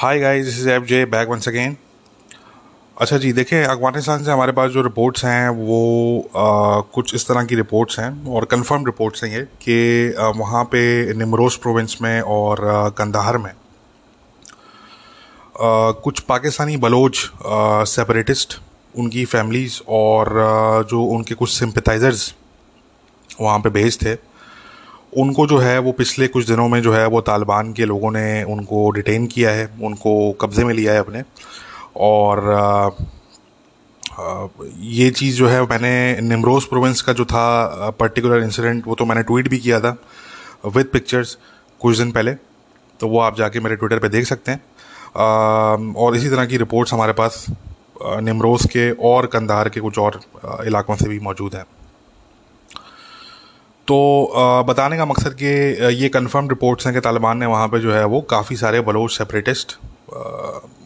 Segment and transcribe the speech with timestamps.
[0.00, 1.76] Hi guys this is F J back once again
[2.96, 5.78] अच्छा जी देखें अफ़गानिस्तान से हमारे पास जो रिपोर्ट्स हैं वो
[6.36, 9.78] आ, कुछ इस तरह की रिपोर्ट्स हैं और कंफर्म रिपोर्ट्स हैं ये कि
[10.36, 10.82] वहाँ पे
[11.14, 12.60] निमरोज प्रोविंस में और
[12.98, 13.54] कंधार में आ,
[16.04, 17.30] कुछ पाकिस्तानी बलोच
[17.94, 18.58] सेपरेटिस्ट
[18.98, 22.34] उनकी फैमिलीज़ और आ, जो उनके कुछ सिंपथाइज़र्स
[23.40, 24.14] वहाँ पे बेस्ड थे।
[25.12, 28.42] उनको जो है, वो पिछले कुछ दिनों में जो है, वो तालिबान के लोगों ने
[28.44, 31.22] उनको डिटेन किया है, उनको कब्ज़े में लिया है अपने।
[31.96, 32.96] और
[34.80, 39.22] ये चीज़ जो है, मैंने निमरोज प्रोविंस का जो था पर्टिकुलर इंसिडेंट वो तो मैंने
[39.22, 39.96] ट्वीट भी किया था
[40.66, 41.36] विद पिक्चर्स
[41.80, 42.34] कुछ दिन पहले।
[43.00, 44.60] तो वो आप जाके मेरे ट्विटर पे देख सकते हैं।
[45.94, 47.44] और इसी तरह की रिपोर्ट्स हमारे पास
[48.22, 50.20] निमरोज के और कंधार के कुछ और
[50.66, 51.64] इलाकों से भी मौजूद हैं।
[53.88, 55.46] तो बताने का मकसद कि
[55.94, 59.10] ये कंफर्म रिपोर्ट्स हैं कि तालिबान ने वहाँ पे जो है वो काफ़ी सारे बलोच
[59.12, 59.76] सेपरेटिस्ट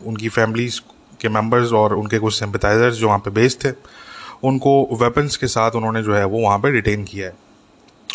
[0.06, 0.80] उनकी फैमिलीज़
[1.20, 3.72] के मेंबर्स और उनके कुछ सिंपथाइजर्स जो वहाँ पे बेस्ड थे,
[4.44, 7.34] उनको वेपन्स के साथ उन्होंने जो है वो वहाँ पे डिटेन किया है।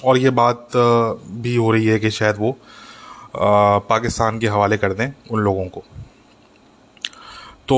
[0.06, 0.70] और ये बात
[1.42, 2.56] भी हो रही है कि शायद वो
[3.36, 5.84] पाकिस्तान के हवाले कर दें उन लोगों को।
[7.68, 7.78] तो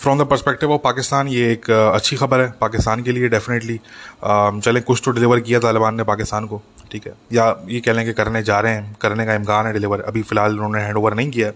[0.00, 3.78] from the perspective of Pakistan ये एक अच्छी खबर है पाकिस्तान के लिए डेफिनेटली
[4.24, 7.12] चलें कुछ तो डिलीवर किया तालिबान ने पाकिस्तान को ठीक है?
[7.32, 10.22] या ये कह लें कि करने जा रहे हैं करने का इम्कान है डिलीवर अभी
[10.22, 11.52] फ़िलहाल उन्होंने हैंड ओवर नहीं किया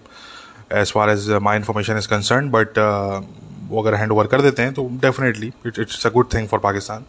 [0.81, 2.79] as far as my information is concern but
[3.69, 6.61] वो अगर हैंड ओवर कर देते हैं तो definitely it it's a good thing for
[6.61, 7.05] Pakistan.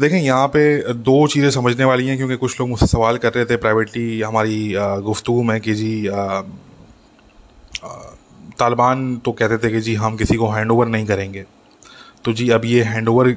[0.00, 3.44] देखें यहाँ पे दो चीज़ें समझने वाली हैं क्योंकि कुछ लोग मुझसे सवाल कर रहे
[3.44, 6.22] थे प्राइवेटली हमारी गुफ्तु में कि जी आ,
[7.84, 8.15] आ,
[8.58, 11.44] तालिबान तो कहते थे कि जी, हम किसी को हैंड ओवर नहीं करेंगे।
[12.24, 13.36] तो जी, अब ये हैंड ओवर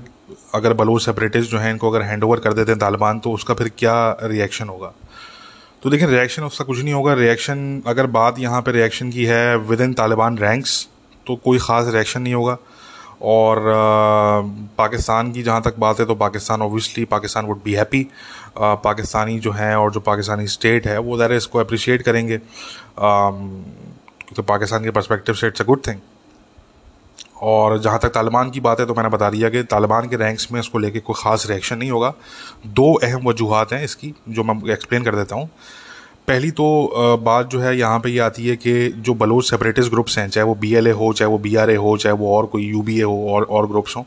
[0.55, 3.53] अगर बलोच सेपरेटिस्ट जो हैं, इनको अगर हैंड ओवर कर देते हैं तालिबान तो उसका
[3.53, 4.93] फिर क्या रिएक्शन होगा?
[5.83, 9.57] तो देखिए रिएक्शन उसका कुछ नहीं होगा। रिएक्शन अगर बात यहाँ पर रिएक्शन की है
[9.59, 10.87] विद इन तालिबान रैंक्स
[11.27, 12.57] तो कोई ख़ास रिएक्शन नहीं होगा।
[13.21, 13.61] और
[14.77, 18.05] पाकिस्तान की जहाँ तक बात है तो Pakistan obviously Pakistan would be happy
[18.57, 22.37] Pakistani जो हैं और जो पाकिस्तानी स्टेट है, वो ज़रा इसको अप्रिशिएट करेंगे।
[24.29, 25.99] क्योंकि पाकिस्तान के परस्पेक्टिव से इट्स अ गुड थिंग
[27.43, 30.51] और जहाँ तक तालिबान की बात है तो मैंने बता दिया कि तालिबान के रैंक्स
[30.51, 32.13] में इसको लेके कोई ख़ास रिएक्शन नहीं होगा।
[32.67, 35.49] दो अहम वजूहत हैं इसकी, जो मैं एक्सप्लेन कर देता हूँ।
[36.27, 36.65] पहली तो
[37.21, 40.27] बात जो है, यहाँ पे ये यह आती है कि जो बलोच सेपरेटिस्ट ग्रुप्स हैं,
[40.29, 42.45] चाहे वो बी एल ए हो, चाहे वो बी आर ए हो, चाहे वो और
[42.45, 44.03] कोई यू बी ए हो, और और ग्रुप्स हों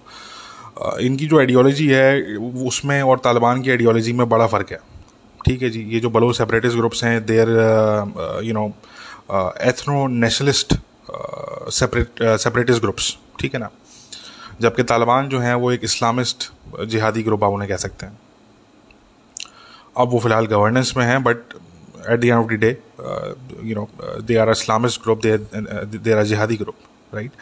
[1.00, 4.78] इनकी जो आइडियोलॉजी है, उसमें और तालिबान की आइडियोलॉजी में बड़ा फ़र्क है।
[5.46, 7.48] ठीक है जी, ये जो बलोच सेपरेटिस्ट ग्रुप्स हैं there
[8.44, 8.72] you know
[9.32, 10.74] ethno nationalist
[11.72, 13.70] separate separatist groups ठीक है ना?
[14.60, 16.50] जबकि तालिबान जो हैं वो एक इस्लामिस्ट
[16.86, 18.18] जिहादी ग्रुप आप उन्हें कह सकते हैं।
[19.96, 21.36] अब वो फ़िलहाल गवर्नेंस में हैं but
[22.10, 22.70] at the end of the day
[23.68, 23.88] you know
[24.22, 27.32] they are Islamist group they are jihadi group right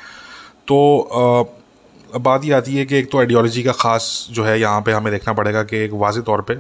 [0.69, 0.77] तो
[1.13, 1.45] uh,
[2.17, 5.13] बात ये आती है कि एक तो आइडियोलॉजी का ख़ास जो है यहाँ पे हमें
[5.13, 6.55] देखना पड़ेगा कि एक वाज तौर पे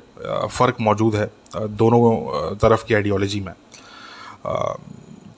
[0.48, 1.30] फ़र्क मौजूद है
[1.76, 3.52] दोनों तरफ़ की आइडियोलॉजी में।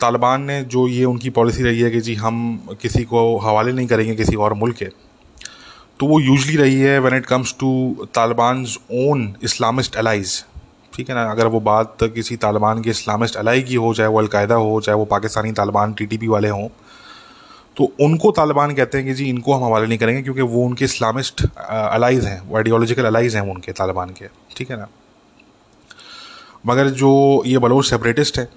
[0.03, 2.37] तालिबान ने जो ये उनकी पॉलिसी रही है कि जी हम
[2.83, 4.89] किसी को हवाले नहीं करेंगे किसी और मुल्क के
[6.01, 7.73] तो वो यूजली रही है when it comes to
[8.15, 10.45] Taliban own Islamist allies
[10.95, 11.23] ठीक है ना?
[11.31, 14.97] अगर वो बात किसी तालिबान के इस्लामिस्ट अलाई की हो, चाहे वो अलकायदा हो, चाहे
[14.99, 16.69] वो पाकिस्तानी तालिबान टी वाले हों
[17.77, 20.85] तो उनको तालिबान कहते हैं कि जी इनको हम हवाले नहीं करेंगे क्योंकि वो उनके
[20.85, 24.27] इस्लामिस्ट अलाइज हैं, वो आइडियोलॉजिकल अलाइज हैं उनके, तालिबान के।
[24.57, 24.89] ठीक है ना?
[26.67, 27.13] मगर जो
[27.47, 28.49] ये बलोच सेपरेटिस्ट है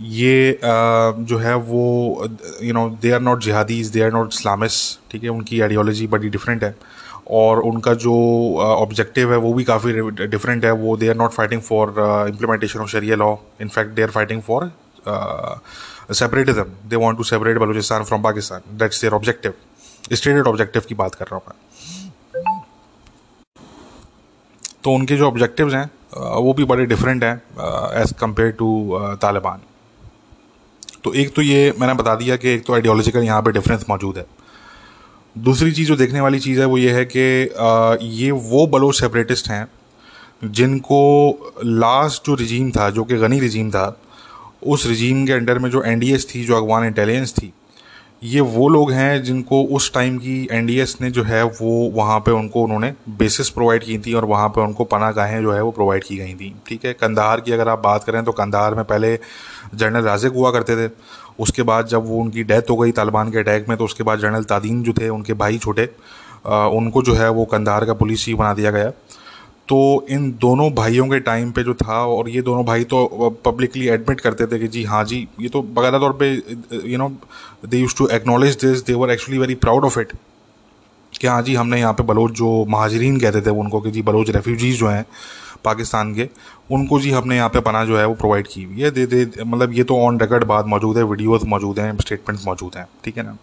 [0.00, 2.28] ये जो है वो
[2.62, 4.76] you know they are not jihadis they are not Islamists
[5.10, 5.28] ठीक है?
[5.30, 6.74] उनकी आइडियोलॉजी बड़ी डिफरेंट है।
[7.30, 8.14] और उनका जो
[8.58, 9.92] ऑब्जेक्टिव है वो भी काफ़ी
[10.26, 11.88] डिफरेंट है। वो they are not fighting for
[12.28, 14.70] implementation of sharia law in fact they are fighting for
[16.14, 19.54] separatism they want to separate Balochistan from Pakistan that's their objective
[20.12, 21.56] stated objective की बात कर रहा हूँ मैं।
[24.84, 25.90] तो उनके जो ऑब्जेक्टिव्स हैं
[26.42, 27.34] वो भी बड़े डिफरेंट हैं
[28.02, 28.68] एज़ कंपेयर टू
[29.22, 29.60] तालिबान
[31.04, 34.18] तो एक तो ये मैंने बता दिया कि एक तो आइडियोलॉजिकल यहाँ पे डिफरेंस मौजूद
[34.18, 34.24] है।
[35.36, 37.20] दूसरी चीज़ जो देखने वाली चीज़ है वो ये है कि
[38.16, 39.66] ये वो बलोच सेपरेटिस्ट हैं
[40.44, 44.00] जिनको लास्ट जो रिजीम था, जो कि गनी रिजीम था,
[44.66, 47.52] उस रिजीम के अंडर में जो एनडीएस थी, जो अगवान इंटेलिजेंस थी
[48.22, 52.30] ये वो लोग हैं जिनको उस टाइम की एनडीएस ने जो है वो वहाँ पे
[52.30, 55.70] उनको उन्होंने बेसिस प्रोवाइड की थी और वहाँ पे उनको पना गाहें जो है वो
[55.70, 56.92] प्रोवाइड की गई थी, ठीक है?
[56.92, 59.14] कंधार की अगर आप बात करें तो कंधार में पहले
[59.74, 60.90] जनरल राजिक हुआ करते थे,
[61.38, 64.18] उसके बाद जब वो उनकी डेथ हो गई तालिबान के अटैक में तो उसके बाद
[64.18, 65.88] जनरल तादीन जो थे उनके भाई छोटे
[66.46, 68.92] उनको जो है वो कंधार का पुलिस ही बना दिया गया।
[69.68, 73.88] तो इन दोनों भाइयों के टाइम पे जो था और ये दोनों भाई तो पब्लिकली
[73.88, 76.30] एडमिट करते थे कि जी हाँ जी, ये तो बकायदा तौर पे
[76.90, 77.08] you know
[77.66, 80.12] they used to acknowledge this they were actually very proud of it
[81.12, 84.30] कि हाँ जी, हमने यहाँ पे बलोच जो महाजरीन कहते थे, उनको कि जी बलोच
[84.30, 85.04] रेफ्यूजीज़ जो हैं,
[85.64, 86.28] पाकिस्तान के,
[86.72, 89.44] उनको जी हमने यहाँ पे पना जो है वो प्रोवाइड की। हुई है दे दे
[89.44, 93.16] मतलब ये तो ऑन रिकॉर्ड बात मौजूद है वीडियोस मौजूद हैं स्टेटमेंट्स मौजूद हैं, ठीक
[93.18, 93.36] है ना?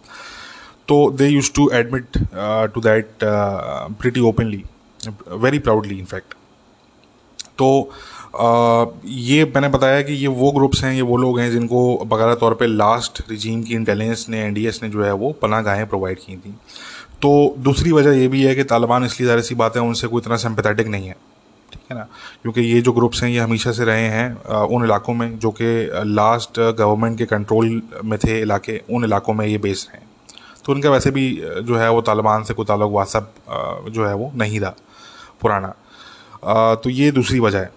[0.87, 2.17] तो they used to admit
[2.73, 4.63] to that pretty openly
[5.07, 6.33] very proudly in fact
[7.57, 7.67] तो
[8.35, 12.35] uh, ये मैंने बताया कि ये वो ग्रुप्स हैं ये वो लोग हैं जिनको बकायदा
[12.35, 16.19] तौर पे लास्ट रिजीम की इंटेलिजेंस ने एनडीएस ने जो है वो पनाह गाहें प्रोवाइड
[16.19, 16.53] की थी।
[17.21, 20.21] तो दूसरी वजह ये भी है कि तालिबान इसलिए ज़ाहिर सी बात है उनसे कोई
[20.21, 21.15] इतना सिंपथेटिक नहीं है।
[21.71, 22.03] ठीक है ना?
[22.41, 25.89] क्योंकि ये जो ग्रुप्स हैं ये हमेशा से रहे हैं उन इलाकों में जो कि
[26.05, 30.01] लास्ट गवर्नमेंट के कंट्रोल में थे इलाके उन इलाकों में ये बेस हैं।
[30.65, 31.29] तो उनका वैसे भी
[31.63, 33.33] जो है वो तालिबान से कोई ताल्लुक वासब
[33.89, 34.73] जो है वो नहीं रहा।
[35.45, 37.71] पुराना। तो ये दूसरी वजह है।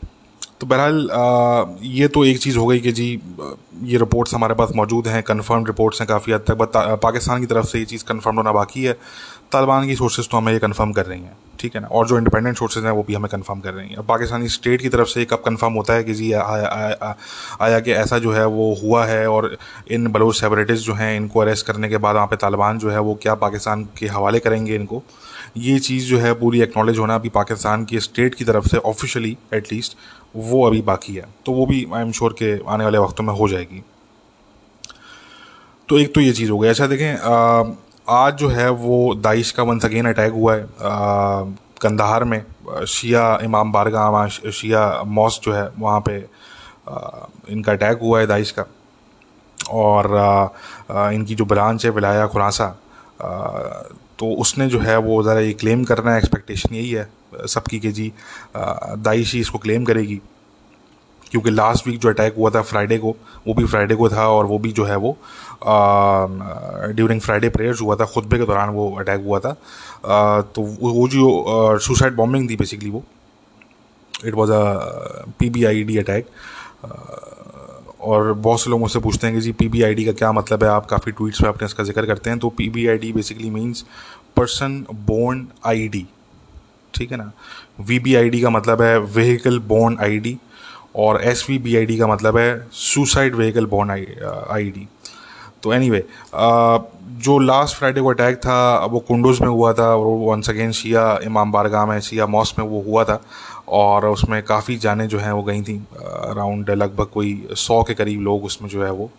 [0.61, 3.09] तो बहरहाल ये तो एक चीज़ हो गई कि जी
[3.85, 7.47] ये रिपोर्ट्स हमारे पास मौजूद हैं कंफर्म रिपोर्ट्स हैं काफ़ी हद तक, बट पाकिस्तान की
[7.47, 8.93] तरफ़ से ये चीज़ कंफर्म होना बाकी है।
[9.53, 11.87] तालिबान की सोर्सेज तो हमें ये कंफर्म कर रही हैं, ठीक है ना?
[11.89, 14.89] और जो इंडिपेंडेंट सोर्सेज हैं, वो भी हमें कंफर्म कर रही हैं। पाकिस्तानी स्टेट की
[14.89, 19.05] तरफ़ से कब कंफर्म होता है कि जी आया कि ऐसा जो है, वो हुआ
[19.07, 19.57] है और
[19.91, 23.01] इन बलोच सेपरेटिस्ट जो हैं, इनको अरेस्ट करने के बाद वहाँ पे तालिबान जो है,
[23.01, 25.03] वो क्या पाकिस्तान के हवाले करेंगे इनको?
[25.61, 29.37] ये चीज़ जो है पूरी एक्नॉलेज होना अभी पाकिस्तान की स्टेट की तरफ़ से ऑफिशियली
[29.55, 29.97] एटलीस्ट
[30.37, 33.33] वो अभी बाकी है। तो वो भी आई एम श्योर के आने वाले वक्तों में
[33.35, 33.83] हो जाएगी।
[35.89, 37.65] तो एक तो ये चीज़ हो गई अच्छा देखें आ,
[38.09, 40.67] आज जो है वो दाइश का वंस अगेन अटैक हुआ है।
[41.83, 42.43] कंधार में
[42.89, 46.19] शिया इमाम बारगाह शिया मॉस जो है वहाँ पे
[46.89, 48.65] आ, इनका अटैक हुआ है दाइश का।
[49.71, 52.69] और आ, इनकी जो ब्रांच है विलाया खुरासा
[54.19, 57.09] तो उसने जो है वो ज़रा ये क्लेम करना है एक्सपेक्टेशन यही है
[57.47, 58.13] सबकी कि जी
[58.57, 60.21] दाइश ही इसको क्लेम करेगी।
[61.31, 63.11] क्योंकि लास्ट वीक जो अटैक हुआ था फ्राइडे को
[63.47, 65.17] वो भी फ्राइडे को था और वो भी जो है वो
[66.93, 71.09] ड्यूरिंग फ्राइडे प्रेयर्स हुआ था खुतबे के दौरान वो अटैक हुआ था। आ, तो वो
[71.09, 73.03] जो सुसाइड बॉम्बिंग थी बेसिकली वो
[74.25, 74.63] it was a
[75.39, 76.27] P B I D attack
[78.01, 80.69] और बहुत से लोग मुझसे पूछते हैं कि जी पी का क्या मतलब है?
[80.71, 83.51] आप काफ़ी ट्वीट्स में अपने इसका ज़िक्र करते हैं। तो P B I D basically
[83.51, 83.85] means
[84.37, 86.07] person borne I D
[86.95, 87.31] ठीक है ना?
[87.81, 90.37] वी बी आई डी का मतलब है व्हीकल बोर्न आई डी
[90.97, 94.87] और S V B I D का मतलब है suicide vehicle borne I D
[95.63, 96.03] तो एनी anyway,
[97.23, 100.73] जो लास्ट फ्राइडे को अटैक था वो कुंडोज में हुआ था और वो वंस अगेन
[100.73, 103.21] शिया इमाम बारगाह में शिया मॉस में वो हुआ था।
[103.71, 108.21] और उसमें काफ़ी जाने जो हैं वो गई थी अराउंड लगभग कोई सौ के करीब
[108.21, 109.11] लोग उसमें जो है वो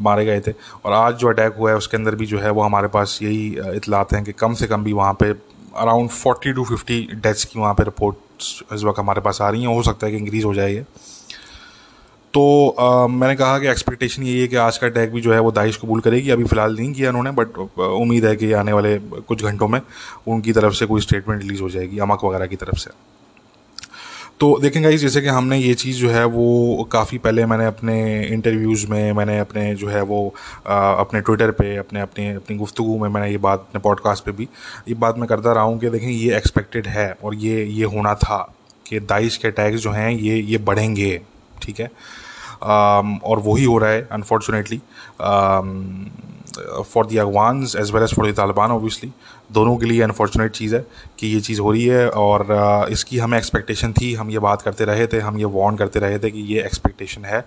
[0.00, 0.52] मारे गए थे।
[0.84, 3.46] और आज जो अटैक हुआ है, उसके अंदर भी जो है वो हमारे पास यही
[3.76, 5.30] इतलात हैं कि कम से कम भी वहाँ पे
[5.76, 9.62] around forty two fifty deaths की वहाँ पे रिपोर्ट्स इस वक्त हमारे पास आ रही
[9.62, 10.84] हैं। हो सकता है कि इंक्रीज़ हो जाए
[12.34, 15.40] तो आ, मैंने कहा कि एक्सपेक्टेशन यही है कि आज का अटैक भी जो है
[15.40, 18.96] वो दाइश कबूल करेगी। अभी फ़िलहाल नहीं किया उन्होंने बट उम्मीद है कि आने वाले
[19.28, 19.80] कुछ घंटों में
[20.26, 22.90] उनकी तरफ़ से कोई स्टेटमेंट रिलीज़ हो जाएगी अमक वगैरह की तरफ़ से।
[24.40, 28.24] तो देखें गाइस जैसे कि हमने ये चीज़ जो है वो काफ़ी पहले मैंने अपने
[28.24, 30.34] इंटरव्यूज़ में मैंने अपने जो है वो
[30.66, 34.32] आ, अपने ट्विटर पे अपने अपने अपनी गुफ्तु में मैंने ये बात अपने पॉडकास्ट पे
[34.32, 34.48] भी
[34.88, 38.14] ये बात मैं करता रहा हूँ कि देखें ये एक्सपेक्टेड है और ये ये होना
[38.14, 38.54] था
[38.86, 41.20] कि दाइश के अटैक्स जो हैं ये ये बढ़ेंगे।
[41.64, 41.90] ठीक है।
[42.54, 44.80] Um, और वही हो रहा है unfortunately
[46.92, 49.10] for the Afghans as well as for the Taliban obviously
[49.52, 50.84] दोनों के लिए अनफॉर्चुनेट चीज़ है
[51.18, 54.62] कि ये चीज़ हो रही है और uh, इसकी हमें एक्सपेक्टेशन थी हम ये बात
[54.62, 57.40] करते रहे थे हम ये वार्न करते रहे थे कि ये एक्सपेक्टेशन है।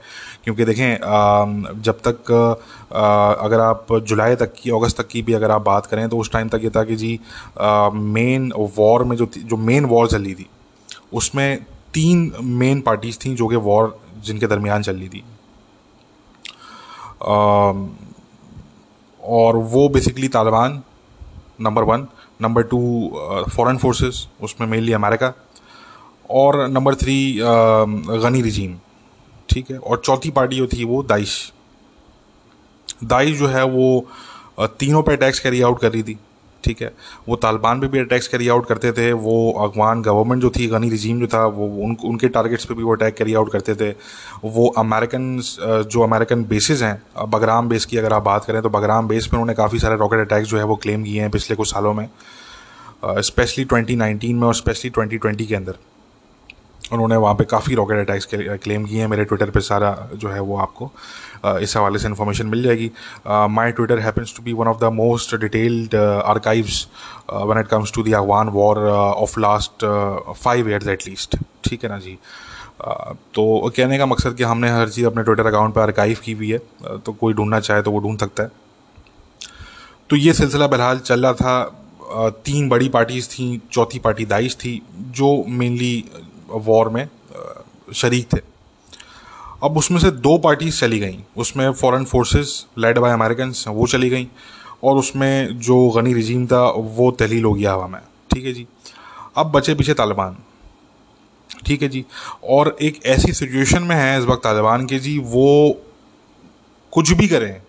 [0.44, 5.34] क्योंकि देखें uh, जब तक uh, अगर आप जुलाई तक की अगस्त तक की भी
[5.34, 7.20] अगर आप बात करें तो उस टाइम तक ये था कि जी
[8.18, 10.48] मेन वॉर में जो जो मेन वॉर चल रही थी
[11.14, 11.58] उसमें
[11.94, 15.24] तीन मेन पार्टीज़ थी जो कि वॉर जिनके दरमियान चल रही थी।
[19.22, 20.82] और वो basically Taliban
[21.62, 22.08] number one
[22.42, 22.80] number two
[23.56, 25.34] foreign forces उसमें मेनली अमेरिका.
[26.30, 28.76] और नंबर थ्री गनी रिजीम
[29.50, 29.78] ठीक है?
[29.78, 31.54] और चौथी पार्टी जो थी वो दाइश.
[33.04, 34.08] दाइश जो है वो
[34.80, 36.18] तीनों पे अटैक्स कैरी आउट कर रही थी।
[36.68, 36.92] ठीक है।
[37.30, 40.90] वो तालिबान पे भी अटैक्स कैरी आउट करते थे, वो अफगान गवर्नमेंट जो थी गनी
[40.90, 43.90] रिजीम जो था, वो उन, उनके टारगेट्स पे भी वो अटैक कैरी आउट करते थे।
[44.46, 45.40] वो अमेरिकन
[45.88, 49.38] जो अमेरिकन बेसिस हैं बगराम बेस की अगर आप बात करें तो बगराम बेस पर
[49.38, 52.08] उन्होंने काफ़ी सारे रॉकेट अटैक्स जो है वो क्लेम किए हैं पिछले कुछ सालों में
[53.06, 55.76] स्पेशली ट्वेंटी में और स्पेशली ट्वेंटी के अंदर।
[56.94, 60.40] उन्होंने वहाँ पे काफ़ी रॉकेट अटैक्स क्लेम किए हैं। मेरे ट्विटर पे सारा जो है
[60.42, 60.92] वो आपको
[61.62, 62.92] इस हवाले से इन्फॉर्मेशन मिल जाएगी।
[63.50, 66.88] My Twitter happens to be one of the most detailed archives
[67.30, 69.86] when it comes to the Afghan war of last
[70.36, 72.18] five years at least ठीक है ना जी?
[73.36, 76.52] तो कहने का मकसद कि हमने हर चीज़ अपने ट्विटर अकाउंट पर आर्काइव की हुई
[76.52, 76.58] है।
[76.98, 78.52] तो कोई ढूंढना चाहे तो वो ढूंढ सकता है।
[80.10, 84.82] तो ये सिलसिला बहरहाल चल रहा था। तीन बड़ी पार्टीज़ थी, चौथी पार्टी दाइश थी,
[84.98, 86.04] जो मेनली
[86.50, 87.08] वॉर में
[87.96, 88.40] शरीक थे।
[89.64, 94.10] अब उसमें से दो पार्टीज़ चली गई। उसमें foreign forces led by American वो चली
[94.10, 94.28] गई
[94.84, 98.00] और उसमें जो गनी रजीम था, वो तहलील हो गया हवा में।
[98.32, 98.68] ठीक है जी?
[99.38, 100.38] अब बचे पीछे तालिबान।
[101.66, 102.06] ठीक है जी?
[102.44, 105.82] और एक ऐसी सिचुएशन में है इस वक्त तालिबान के जी, वो
[106.94, 107.62] कुछ भी करें,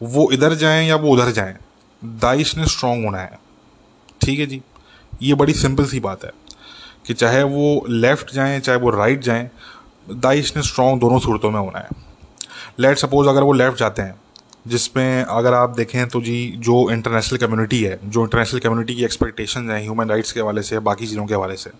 [0.00, 1.56] वो इधर जाएँ या वो उधर जाएँ
[2.02, 3.38] दाइश ने स्ट्रांग होना है।
[4.20, 4.62] ठीक है जी?
[5.22, 6.30] ये बड़ी सिंपल सी बात है।
[7.06, 9.48] कि चाहे वो लेफ़्ट जाएँ, चाहे वो राइट जाएँ
[10.10, 11.88] दाइश ने स्ट्रॉन्ग दोनों सूरतों में होना है।
[12.80, 14.14] लेट सपोज़ अगर वो लेफ़्ट जाते हैं,
[14.66, 19.70] जिसमें अगर आप देखें तो जी, जो इंटरनेशनल कम्युनिटी है, जो इंटरनेशनल कम्युनिटी की एक्सपेक्टेशन
[19.70, 21.70] है ह्यूमन राइट्स के हवाले से, बाकी चीज़ों के हवाले से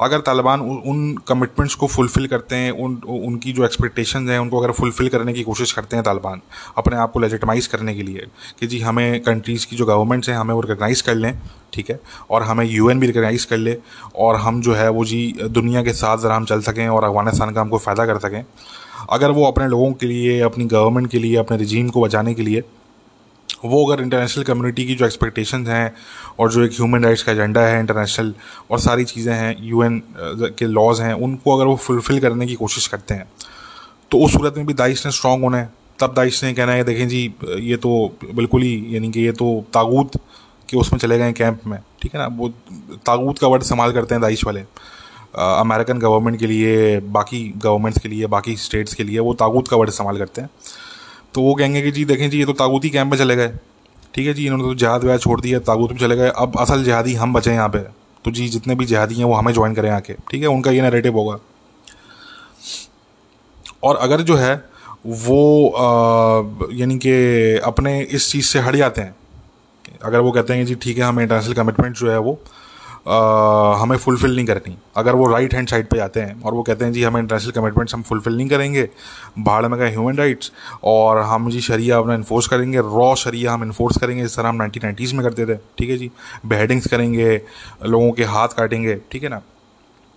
[0.00, 4.72] अगर तालिबान उन कमिटमेंट्स को फुलफ़िल करते हैं, उन उनकी जो एक्सपेक्टेशन हैं, उनको अगर
[4.72, 6.40] फुलफ़िल करने की कोशिश करते हैं तालिबान,
[6.78, 8.26] अपने आप को लेजिटमाइज़ करने के लिए,
[8.60, 11.38] कि जी हमें कंट्रीज़ की जो गवर्नमेंट्स हैं, हमें वो रिकगनाइज़ कर लें,
[11.72, 13.76] ठीक है, और हमें यूएन भी रिकगनाइज़ कर ले,
[14.16, 17.50] और हम जो है वो जी दुनिया के साथ ज़रा हम चल सकें, और अफ़गानिस्तान
[17.50, 18.44] का हमको फ़ायदा कर सकें।
[19.10, 22.42] अगर वो अपने लोगों के लिए, अपनी गवर्नमेंट के लिए, अपने रिजीम को बचाने के
[22.42, 22.62] लिए
[23.64, 25.92] वो अगर इंटरनेशनल कम्युनिटी की जो एक्सपेक्टेशंस हैं
[26.38, 28.34] और जो एक ह्यूमन राइट्स का एजेंडा है इंटरनेशनल
[28.70, 30.02] और सारी चीज़ें हैं यूएन
[30.58, 33.28] के लॉज हैं, उनको अगर वो फुलफ़िल करने की कोशिश करते हैं
[34.10, 36.84] तो उस सूरत में भी दाइश ने स्ट्रॉन्ग होना है। तब दाइश ने कहना है,
[36.84, 37.22] देखें जी,
[37.60, 37.90] ये तो
[38.34, 40.16] बिल्कुल ही, यानी कि ये तो ताबूत
[40.68, 42.26] के उसमें चले गए कैंप में, ठीक है ना?
[42.28, 42.48] वो
[43.06, 44.60] ताबूत का वर्ड इस्तेमाल करते हैं दाइश वाले।
[45.38, 49.76] अमेरिकन गवर्नमेंट के लिए, बाकी गवर्नमेंट्स के लिए, बाकी स्टेट्स के लिए वो ताबूत का
[49.76, 50.50] वर्ड इस्तेमाल करते हैं।
[51.34, 53.48] तो वो कहेंगे कि जी, देखें जी, ये तो ताबूती कैंप में चले गए।
[54.14, 56.84] ठीक है जी, इन्होंने तो जहाद व्याज छोड़ दिया ताबूत में चले गए। अब असल
[56.84, 57.78] जहादी हम बचे यहाँ पे।
[58.24, 60.80] तो जी, जितने भी जहादी हैं वो हमें ज्वाइन करें आके। ठीक है, उनका ये
[60.82, 61.38] नरेटिव होगा।
[63.82, 64.54] और अगर जो है,
[65.06, 67.12] वो यानी कि
[67.64, 69.14] अपने इस चीज़ से हट जाते हैं,
[70.02, 72.38] अगर वो कहते हैं जी, ठीक है, हमें इंटरनेशनल कमिटमेंट जो है वो
[73.06, 76.84] हमें फुलफ़िल नहीं करनी अगर वो राइट हैंड साइड पे आते हैं और वो कहते
[76.84, 78.88] हैं, जी, हमें इंटरनेशनल कमिटमेंट्स हम फुलफ़िल नहीं करेंगे
[79.38, 80.52] भाड़ में गए ह्यूमन राइट्स
[80.84, 84.56] और हम जी शरिया अपना इन्फोर्स करेंगे रॉ शरिया हम इन्फोर्स करेंगे, जिस तरह हम
[84.56, 86.10] नाइनटीन नाइन्टीज़ में करते थे, ठीक है जी?
[86.46, 87.40] बेहेडिंग्स करेंगे,
[87.84, 89.40] लोगों के हाथ काटेंगे, ठीक है ना?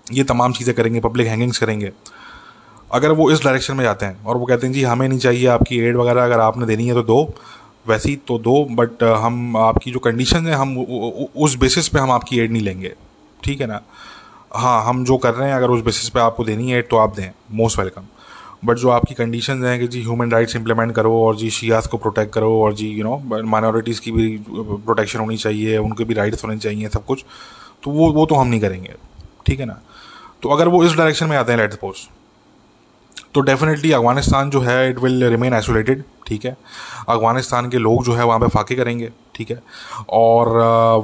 [0.07, 1.91] ये तमाम चीज़ें करेंगे पब्लिक हैंगिंग्स करेंगे।
[2.91, 5.47] अगर वो इस डायरेक्शन में जाते हैं और वो कहते हैं, जी, हमें नहीं चाहिए
[5.49, 7.23] आपकी एड वगैरह, अगर आपने देनी है तो दो
[7.87, 12.11] वैसे तो दो बट uh, हम आपकी जो कंडीशन है हम उस बेसिस पे हम
[12.11, 12.93] आपकी एड नहीं लेंगे।
[13.43, 13.81] ठीक है ना?
[14.53, 16.97] हाँ हम जो कर रहे हैं अगर उस बेसिस पे आपको देनी है एड तो
[16.97, 18.05] आप दें। मोस्ट वेलकम
[18.65, 21.97] बट जो आपकी कंडीशन हैं कि जी ह्यूमन राइट्स इंप्लीमेंट करो और जी शियास को
[21.97, 26.43] प्रोटेक्ट करो और जी यू नो माइनॉरिटीज़ की भी प्रोटेक्शन होनी चाहिए उनके भी राइट्स
[26.43, 27.25] होने चाहिए सब कुछ
[27.83, 28.93] तो वो वो तो हम नहीं करेंगे।
[29.45, 29.79] ठीक है ना?
[30.41, 32.07] तो अगर वो इस डायरेक्शन में आते हैं लेट सपोज़
[33.35, 36.55] तो डेफिनेटली अफ़गानिस्तान जो है इट विल रिमेन आइसोलेटेड ठीक है?
[37.09, 39.61] अफ़गानिस्तान के लोग जो है, वहाँ पे फाके करेंगे, ठीक है?
[40.09, 40.49] और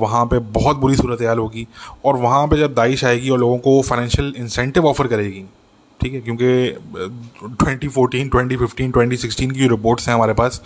[0.01, 1.67] वहाँ पे बहुत बुरी सूरत हाल होगी,
[2.05, 5.43] और वहाँ पे जब दाइश आएगी और लोगों को फाइनेंशियल इंसेंटिव ऑफ़र करेगी,
[5.99, 6.21] ठीक है?
[6.21, 10.61] क्योंकि twenty fourteen twenty fifteen twenty sixteen की जो रिपोर्ट्स हैं हमारे पास,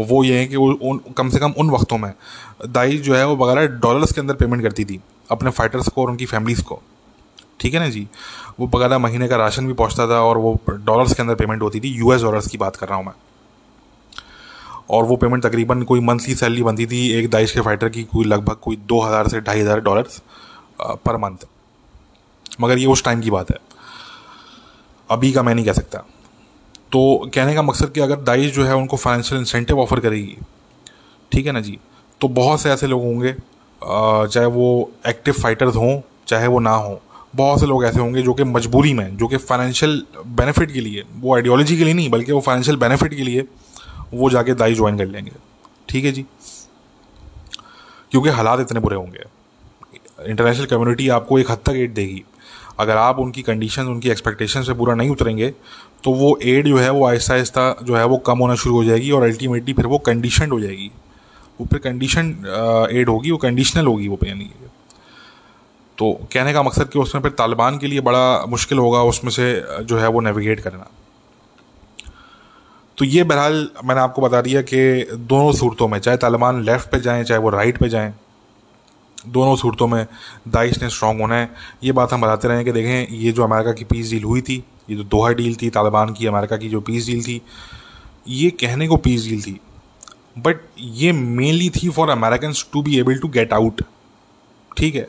[0.00, 2.12] वो ये हैं कि वो उन, कम से कम उन वक्तों में,
[2.66, 6.10] दाइश जो है, वो वगैरह डॉलर्स के अंदर पेमेंट करती थी, अपने फाइटर्स को और
[6.10, 6.80] उनकी फैमिलीज़ को।
[7.64, 8.06] ठीक है ना जी?
[8.60, 11.80] वो बकायदा महीने का राशन भी पहुँचता था और वो डॉलर्स के अंदर पेमेंट होती
[11.80, 13.12] थी यूएस डॉलर्स की बात कर रहा हूँ मैं।
[14.90, 18.24] और वो पेमेंट तकरीबन कोई मंथली सैलरी बनती थी एक दाइश के फाइटर की, कोई
[18.24, 20.20] लगभग कोई दो हज़ार से ढाई हज़ार डॉलर्स
[20.80, 21.46] पर मंथ
[22.60, 23.58] मगर ये उस टाइम की बात है।
[25.10, 25.98] अभी का मैं नहीं कह सकता।
[26.92, 30.36] तो कहने का मकसद कि अगर दाइश जो है उनको फाइनेंशियल इंसेंटिव ऑफ़र करेगी,
[31.32, 31.78] ठीक है ना जी?
[32.20, 33.34] तो बहुत से ऐसे लोग होंगे
[33.82, 36.96] चाहे वो एक्टिव फाइटर्स हों, चाहे वो ना हों।
[37.34, 41.04] बहुत से लोग ऐसे होंगे जो कि मजबूरी में जो कि फाइनेंशियल बेनिफिट के लिए,
[41.12, 43.44] वो आइडियोलॉजी के लिए नहीं, बल्कि वो फाइनेंशियल बेनिफिट के लिए
[44.14, 45.32] वो जाके दाई ज्वाइन कर लेंगे।
[45.88, 46.24] ठीक है जी?
[48.10, 49.24] क्योंकि हालात इतने बुरे होंगे।
[50.20, 52.22] इंटरनेशनल कम्युनिटी आपको एक हद तक एड देगी।
[52.80, 55.50] अगर आप उनकी कंडीशन उनकी एक्सपेक्टेशन से पूरा नहीं उतरेंगे
[56.04, 58.84] तो वो एड जो है, वो आहिस्ता आहिस्ता जो है, वो कम होना शुरू हो
[58.84, 60.90] जाएगी और अल्टीमेटली फिर वो कंडीशन हो जाएगी।
[61.60, 62.28] वो फिर कंडीशन
[62.92, 64.50] एड होगी, वो कंडीशनल होगी वो यानी
[65.98, 69.46] तो कहने का मकसद कि उसमें फिर तालिबान के लिए बड़ा मुश्किल होगा उसमें से
[69.82, 70.90] जो है वो नेविगेट करना।
[72.98, 77.00] तो ये बहरहाल मैंने आपको बता दिया कि दोनों सूरतों में, चाहे तालिबान लेफ़्ट पे
[77.00, 78.12] जाएँ, चाहे वो राइट पे जाएँ,
[79.28, 80.06] दोनों सूरतों में
[80.48, 81.50] दाइश ने स्ट्रांग होना है।
[81.84, 84.62] ये बात हम बताते रहे कि देखें, ये जो अमेरिका की पीस डील हुई थी,
[84.90, 87.40] ये जो दोहा डील थी तालिबान की, अमेरिका की जो पीस डील थी,
[88.28, 89.58] ये कहने को पीस डील थी।
[90.38, 93.82] बट ये मेनली थी for American to be able to get out
[94.76, 95.08] ठीक है?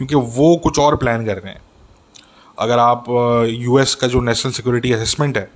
[0.00, 1.60] क्योंकि वो कुछ और प्लान कर रहे हैं।
[2.58, 3.04] अगर आप
[3.48, 5.50] यूएस का जो नेशनल सिक्योरिटी असेसमेंट है,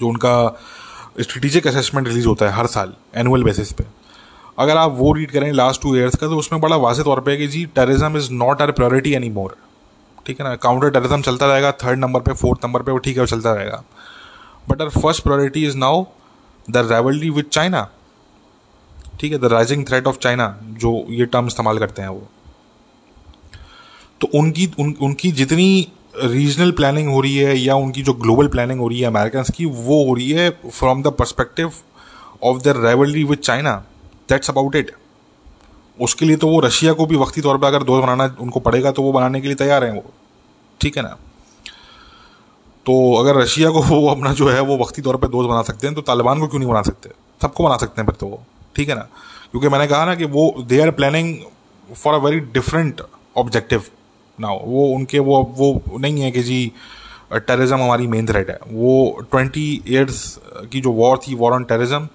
[0.00, 0.32] जो उनका
[1.20, 3.84] स्ट्रेटिजिक असेसमेंट रिलीज़ होता है हर साल एनुअल बेसिस पे,
[4.58, 7.36] अगर आप वो रीड करें लास्ट टू ईयर्स का तो उसमें बड़ा वाजे तौर पे
[7.36, 9.56] कि जी terrorism is not our priority any more
[10.26, 10.54] ठीक है ना?
[10.56, 13.52] काउंटर टेररिज्म चलता रहेगा थर्ड नंबर पे फोर्थ नंबर पे वो ठीक है, वो चलता
[13.54, 13.82] रहेगा।
[14.68, 16.04] But our first priority is now
[16.68, 17.88] the rivalry with China
[19.20, 19.38] ठीक है?
[19.38, 22.28] The rising threat of China जो ये टर्म इस्तेमाल करते हैं वो।
[24.20, 28.80] तो उनकी उन, उनकी जितनी रीजनल प्लानिंग हो रही है या उनकी जो ग्लोबल प्लानिंग
[28.80, 31.72] हो रही है अमेरिकन की वो हो रही है from the perspective
[32.42, 33.84] of the rivalry with China
[34.28, 34.90] that's about it
[36.00, 38.90] उसके लिए तो वो रशिया को भी वक्ती तौर पर अगर दोस्त बनाना उनको पड़ेगा
[38.90, 40.04] तो वो बनाने के लिए तैयार हैं वो।
[40.80, 41.08] ठीक है ना?
[42.86, 45.86] तो अगर रशिया को वो अपना जो है वो वक्ती तौर पर दोस्त बना सकते
[45.86, 47.10] हैं तो तालिबान को क्यों नहीं बना सकते?
[47.42, 48.42] सबको बना सकते हैं फिर तो वो।
[48.76, 49.08] ठीक है ना?
[49.50, 51.38] क्योंकि मैंने कहा ना कि वो they are planning
[51.94, 53.02] for a very different
[53.36, 53.82] objective
[54.38, 56.72] ना, वो उनके, वो वो नहीं है कि जी
[57.32, 60.38] टेररिज्म हमारी मेन थ्रेट है। वो ट्वेंटी ईयर्स
[60.72, 62.08] की जो वॉर थी war on terrorism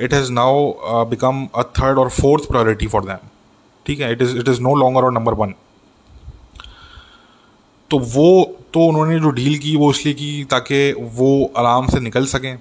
[0.00, 3.28] it has now become a third or fourth priority for them
[3.86, 4.12] ठीक है?
[4.12, 5.54] It is it is no longer our number one
[7.90, 12.26] तो वो तो उन्होंने जो डील की, वो इसलिए की ताकि वो आराम से निकल
[12.26, 12.56] सकें।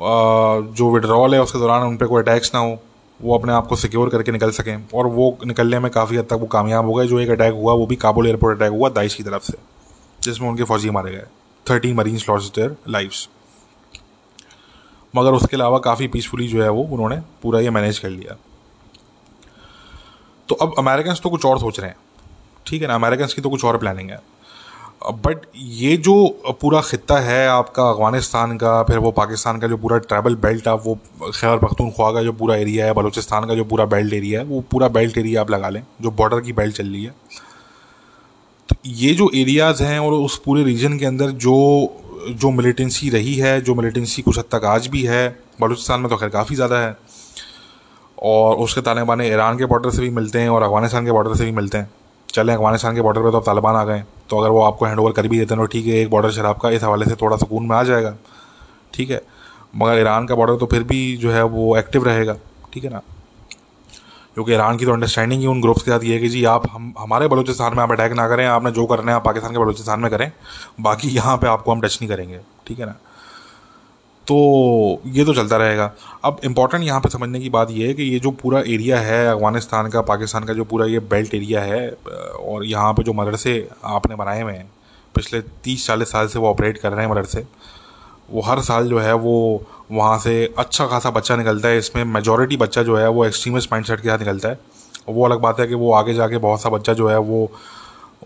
[0.00, 2.78] जो विड्रॉल है, उसके दौरान उन पर कोई अटैक्स ना हो।
[3.22, 6.32] वो अपने आप को सिक्योर करके निकल सकें। और वो निकलने में काफ़ी हद तक
[6.32, 9.14] वो कामयाब हो गए। जो एक अटैक हुआ, वो भी काबुल एयरपोर्ट अटैक हुआ दाइश
[9.14, 9.58] की तरफ़ से,
[10.20, 11.26] जिसमें उनके फौजी मारे गए।
[11.66, 13.28] Thirty marine lost their lives
[15.16, 18.36] मगर उसके अलावा काफ़ी पीसफुली जो है वो उन्होंने पूरा ये मैनेज कर लिया।
[20.48, 21.96] तो अब अमेरिकन तो कुछ और सोच रहे हैं।
[22.66, 22.94] ठीक है ना?
[22.94, 24.20] अमेरिकन की तो कुछ और प्लानिंग है।
[25.06, 26.14] बट ये जो
[26.60, 30.82] पूरा ख़त्ता है आपका अफ़गानिस्तान का, फिर वो पाकिस्तान का जो पूरा ट्रैवल बेल्ट आप
[30.84, 30.94] वो
[31.24, 34.60] खैर पख्तूनख्वा का जो पूरा एरिया है, बलूचिस्तान का जो पूरा बेल्ट एरिया है, वो
[34.70, 37.14] पूरा बेल्ट एरिया आप लगा लें, जो बॉर्डर की बेल्ट चल रही है।
[38.68, 41.54] तो ये जो एरियाज़ हैं और उस पूरे रीजन के अंदर जो
[42.30, 45.28] जो मिलिटेंसी रही है, जो मिलिटेंसी कुछ हद तक आज भी है,
[45.60, 46.96] बलूचिस्तान में तो खैर काफ़ी ज़्यादा है।
[48.18, 51.34] और उसके ताने बाने ईरान के बॉर्डर से भी मिलते हैं और अफ़गानिस्तान के बॉर्डर
[51.34, 51.90] से भी मिलते हैं।
[52.28, 54.98] चलें, अफ़गानिस्तान के बॉर्डर पर तो अब तालिबान आ गए। तो अगर वो आपको हैंड
[54.98, 57.14] ओवर कर भी देते हैं तो ठीक है, एक बॉर्डर शराब का इस हवाले से
[57.14, 58.14] थोड़ा सुकून में आ जाएगा।
[58.94, 59.20] ठीक है?
[59.76, 62.36] मगर ईरान का बॉर्डर तो फिर भी जो है वो एक्टिव रहेगा।
[62.72, 63.00] ठीक है ना?
[64.34, 66.70] क्योंकि ईरान की तो अंडरस्टैंडिंग ही उन ग्रुप्स के साथ ये है कि जी, आप
[66.70, 69.58] हम, हमारे बलूचिस्तान में आप अटैक ना करें, आपने जो करना है आप पाकिस्तान के
[69.58, 70.32] बलूचिस्तान में करें,
[70.80, 72.94] बाकी यहाँ पे आपको हम टच नहीं करेंगे। ठीक है ना?
[74.28, 75.90] तो ये तो चलता रहेगा।
[76.24, 79.26] अब इंपॉर्टेंट यहाँ पे समझने की बात ये है कि ये जो पूरा एरिया है,
[79.28, 83.68] अफ़गानिस्तान का, पाकिस्तान का जो पूरा ये बेल्ट एरिया है, और यहाँ पे जो मदरसे
[83.86, 84.70] आपने बनाए हुए हैं,
[85.14, 87.46] पिछले तीस चालीस साल से वो ऑपरेट कर रहे हैं मदरसे
[88.30, 89.62] वो हर साल जो है वो
[89.92, 93.86] वहाँ से अच्छा खासा बच्चा निकलता है। इसमें मेजोरिटी बच्चा जो है वो एक्सट्रीमिस्ट माइंड
[93.86, 94.58] के साथ निकलता है।
[95.08, 97.50] वो अलग बात है कि वो आगे जाके बहुत सा बच्चा जो है वो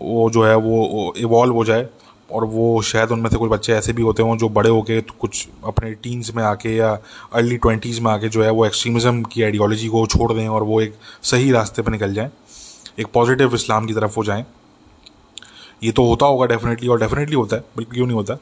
[0.01, 1.87] वो जो है वो इवॉल्व हो जाए।
[2.31, 5.47] और वो शायद उनमें से कुछ बच्चे ऐसे भी होते हों जो बड़े होके कुछ
[5.65, 6.91] अपने टीन्स में आके या
[7.33, 10.81] अर्ली ट्वेंटीज़ में आके जो है वो एक्सट्रीमिज़म की आइडियोलॉजी को छोड़ दें और वो
[10.81, 12.29] एक सही रास्ते पर निकल जाएँ,
[12.99, 14.45] एक पॉजिटिव इस्लाम की तरफ़ हो जाएँ।
[15.83, 18.37] ये तो होता होगा डेफिनेटली और डेफिनेटली होता है, बिल्कुल क्यों नहीं होता?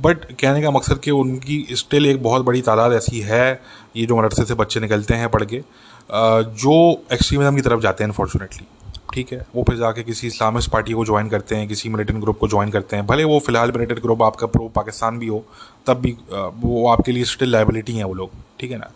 [0.00, 3.60] बट कहने का मकसद कि उनकी स्टिल एक बहुत बड़ी तादाद ऐसी है,
[3.96, 5.62] ये जो मदरसे से बच्चे निकलते हैं पढ़ के
[6.10, 8.66] जो एक्सट्रीमिज़म की तरफ़ जाते हैं अनफॉर्चुनेटली
[9.14, 9.46] ठीक है?
[9.54, 12.70] वो फिर जाके किसी इस्लामिस्ट पार्टी को ज्वाइन करते हैं, किसी मिलिटेंट ग्रुप को ज्वाइन
[12.70, 15.44] करते हैं। भले वो फ़िलहाल मिलिटेंट ग्रुप आपका प्रो पाकिस्तान भी हो,
[15.86, 18.90] तब भी वो आपके लिए स्टिल लाइबिलिटी हैं वो लोग, ठीक है ना?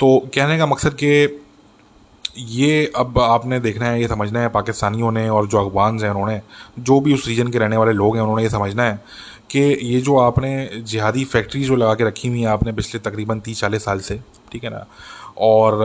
[0.00, 1.42] तो कहने का मकसद कि
[2.38, 6.40] ये अब आपने देखना है, ये समझना है पाकिस्तानियों ने और जो अफगान हैं उन्होंने,
[6.78, 9.00] जो भी उस रीजन के रहने वाले लोग हैं, उन्होंने ये समझना है
[9.50, 13.40] कि ये जो आपने जिहादी फैक्ट्री जो लगा के रखी हुई है आपने पिछले तकरीबन
[13.40, 14.20] तीस चालीस साल से,
[14.52, 14.86] ठीक है ना?
[15.36, 15.80] और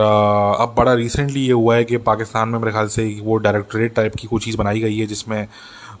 [0.60, 4.14] अब बड़ा रिसेंटली ये हुआ है कि पाकिस्तान में मेरे ख्याल से वो डायरेक्टरेट टाइप
[4.14, 5.42] की कोई चीज़ बनाई गई है जिसमें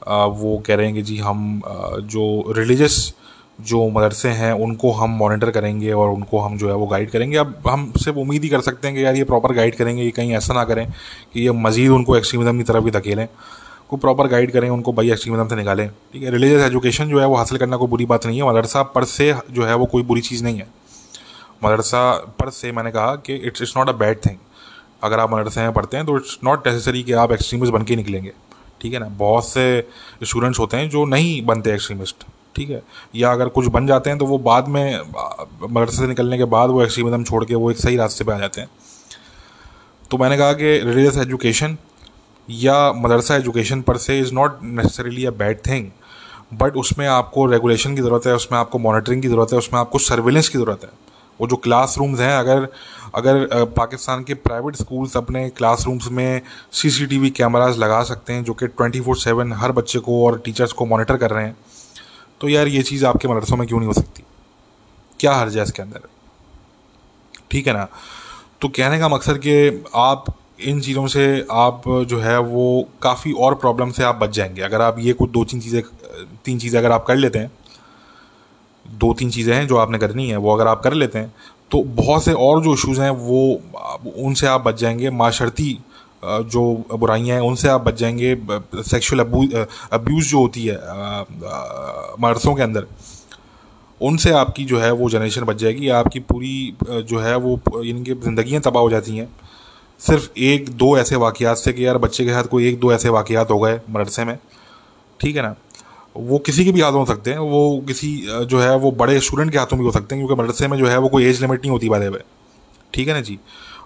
[0.08, 1.60] वो कह रहे हैं कि जी हम
[2.06, 3.12] जो रिलीजस
[3.60, 7.36] जो मदरसे हैं उनको हम मॉनिटर करेंगे और उनको हम जो है वो गाइड करेंगे।
[7.38, 10.10] अब हम सिर्फ़ उम्मीद ही कर सकते हैं कि यार ये प्रॉपर गाइड करेंगे, ये
[10.10, 10.86] कहीं ऐसा ना करें
[11.34, 13.26] कि ये मज़ीद उनको एक्सट्रीमिज़म की तरफ़ भी धकेलें,
[13.90, 17.26] को प्रॉपर गाइड करें, उनको भाई एक्सट्रीमिज़म से निकालें। ठीक है रिलीजियस एजुकेशन जो है
[17.26, 20.02] वो हासिल करना कोई बुरी बात नहीं है। मदरसा पर से जो है वो कोई
[20.02, 20.66] बुरी चीज़ नहीं है।
[21.64, 24.36] मदरसा पर से मैंने कहा कि it's it's not a bad thing
[25.04, 27.96] अगर आप मदरसे में पढ़ते हैं तो इट्स नॉट नेसेसरी कि आप एक्सट्रीमिस्ट बन के
[27.96, 28.32] निकलेंगे।
[28.80, 29.08] ठीक है ना?
[29.08, 29.88] बहुत से
[30.22, 32.24] स्टूडेंट्स होते हैं जो नहीं बनते एक्सट्रीमिस्ट
[32.56, 32.82] ठीक है?
[33.14, 35.00] या अगर कुछ बन जाते हैं तो वो बाद में,
[35.62, 38.38] मदरसे से निकलने के बाद वो एक्सट्रीमिज्म छोड़ के वो एक सही रास्ते पर आ
[38.38, 38.68] जाते हैं।
[40.10, 41.76] तो मैंने कहा कि रिलीजियस एजुकेशन
[42.48, 45.90] या madrasa education per se is not necessarily a bad thing
[46.54, 49.98] but उसमें आपको रेगुलेशन की ज़रूरत है, उसमें आपको मॉनिटरिंग की ज़रूरत है, उसमें आपको
[49.98, 50.90] सर्विलेंस की ज़रूरत है।
[51.42, 52.68] वो जो क्लास रूम्स हैं, अगर
[53.14, 56.40] अगर पाकिस्तान के प्राइवेट स्कूल्स अपने क्लासरूम्स में
[56.72, 60.72] सीसीटीवी कैमराज लगा सकते हैं, जो कि ट्वेंटी फोर सेवन हर बच्चे को और टीचर्स
[60.72, 61.56] को मॉनिटर कर रहे हैं
[62.40, 64.22] तो यार ये चीज़ आपके मदरसों में क्यों नहीं हो सकती?
[65.20, 66.08] क्या हर्ज है इसके अंदर?
[67.50, 67.86] ठीक है ना?
[68.60, 70.24] तो कहने का मकसद कि आप,
[70.60, 74.82] इन चीज़ों से आप जो है, वो काफ़ी और प्रॉब्लम से आप बच जाएँगे। अगर
[74.82, 75.82] आप ये कुछ दो तीन चीज़ें
[76.44, 77.50] तीन चीज़ें अगर आप कर लेते हैं
[78.84, 81.32] दो तीन चीज़ें हैं जो आपने करनी है, वो अगर आप कर लेते हैं
[81.70, 83.60] तो बहुत से और जो इशूज़ हैं, वो
[84.18, 85.78] उनसे आप बच जाएँगे। माशरती
[86.24, 88.34] जो बुराइयाँ हैं, उनसे आप बच जाएँगे।
[88.82, 90.76] सेक्सुअल अब्यूज़ जो होती है
[92.20, 92.86] मरसों के अंदर,
[94.00, 98.62] उनसे आपकी जो है, वो जनरेशन बच जाएगी। आपकी पूरी जो है, वो इनकी ज़िंदगियाँ
[98.62, 99.28] तबाह हो जाती हैं।
[100.00, 103.08] सिर्फ़ एक, दो ऐसे वाक़ात से कि यार बच्चे के साथ कोई एक, दो ऐसे
[103.10, 104.38] वाक़ात हो गए मदरसे में,
[105.20, 105.54] ठीक है ना?
[106.14, 109.52] वो किसी के भी हाथों हो सकते हैं, वो किसी जो है, वो बड़े स्टूडेंट
[109.52, 111.60] के हाथों भी हो सकते हैं, क्योंकि मदरसे में जो है, वो कोई एज लिमिट
[111.60, 112.20] नहीं होती बारे में
[112.94, 113.38] ठीक है ना जी?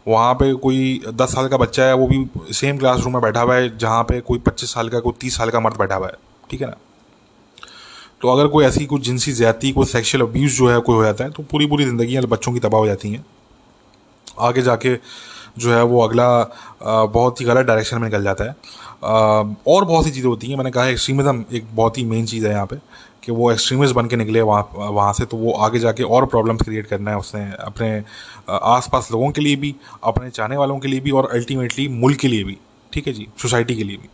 [0.08, 3.54] वहाँ पे कोई दस साल का बच्चा है, वो भी सेम क्लासरूम में बैठा हुआ
[3.54, 6.14] है, जहाँ पे कोई पच्चीस साल का, कोई तीस साल का मर्द बैठा हुआ है।
[6.50, 6.76] ठीक है ना?
[8.20, 11.24] तो अगर कोई ऐसी कोई जिनसी ज़्यादा कोई सेक्शुअल अब्यूज़ जो है, कोई हो जाता
[11.24, 13.24] है तो पूरी पूरी ज़िंदगी बच्चों की तबाह हो जाती हैं।
[14.40, 14.94] आगे जाके
[15.58, 18.56] जो है, वो अगला बहुत ही गलत डायरेक्शन में निकल जाता है।
[19.02, 22.52] और बहुत सी चीज़ें होती हैं। मैंने कहा एक्सट्रीमिज़म एक बहुत ही मेन चीज़ है
[22.52, 22.76] यहाँ पे,
[23.22, 26.62] कि वो एक्सट्रीमिस्ट बन के निकले वहाँ वहाँ से तो वो आगे जाके और प्रॉब्लम्स
[26.62, 27.88] क्रिएट करना है उसने अपने
[28.50, 32.28] आसपास लोगों के लिए भी, अपने चाहने वालों के लिए भी और अल्टीमेटली मुल्क के
[32.28, 32.56] लिए भी,
[32.92, 33.26] ठीक है जी?
[33.42, 34.08] सोसाइटी के लिए भी।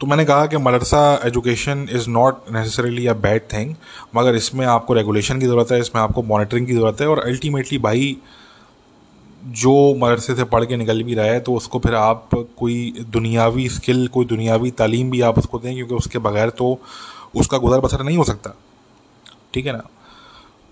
[0.00, 3.74] तो मैंने कहा कि madrasa education is not necessarily a bad thing
[4.16, 7.78] मगर इसमें आपको रेगुलेशन की ज़रूरत है, इसमें आपको मॉनिटरिंग की ज़रूरत है और अल्टीमेटली
[7.80, 8.16] भाई
[9.42, 13.68] जो मदरसे से पढ़ के निकल भी रहा है तो उसको फिर आप कोई दुनियावी
[13.68, 16.78] स्किल कोई दुनियावी तालीम भी आप उसको दें, क्योंकि उसके बगैर तो
[17.36, 18.54] उसका गुजर बसर नहीं हो सकता।
[19.54, 19.82] ठीक है ना?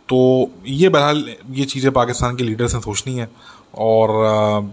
[0.08, 3.28] तो ये बहरहाल, ये चीज़ें पाकिस्तान के लीडर्स ने सोचनी है,
[3.74, 4.72] और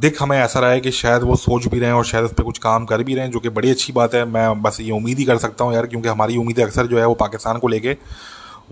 [0.00, 2.32] दिख हमें ऐसा रहा है कि शायद वो सोच भी रहे हैं और शायद उस
[2.32, 4.80] पर कुछ काम कर भी रहे हैं, जो कि बड़ी अच्छी बात है। मैं बस
[4.80, 7.58] ये उम्मीद ही कर सकता हूँ यार, क्योंकि हमारी उम्मीदें अक्सर जो है वो पाकिस्तान
[7.58, 7.96] को लेके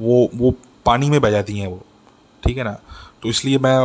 [0.01, 0.55] वो वो
[0.87, 1.83] पानी में बह जाती हैं वो।
[2.43, 2.77] ठीक है ना?
[3.23, 3.77] तो इसलिए मैं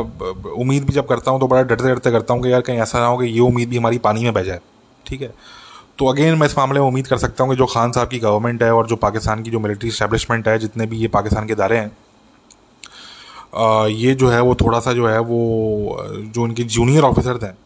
[0.53, 2.99] उम्मीद भी जब करता हूँ तो बड़ा डरते डरते करता हूँ कि यार कहीं ऐसा
[2.99, 4.59] ना हो कि ये उम्मीद भी हमारी पानी में बह जाए,
[5.05, 5.33] ठीक है?
[5.99, 8.19] तो अगेन मैं इस मामले में उम्मीद कर सकता हूँ कि जो खान साहब की
[8.19, 11.53] गवर्नमेंट है और जो पाकिस्तान की जो मिलिट्री इस्टेब्लिशमेंट है, जितने भी ये पाकिस्तान के
[11.53, 11.91] इदारे हैं
[13.87, 17.57] ये जो है वो थोड़ा सा जो है वो, जो उनके जूनियर ऑफिसर हैं,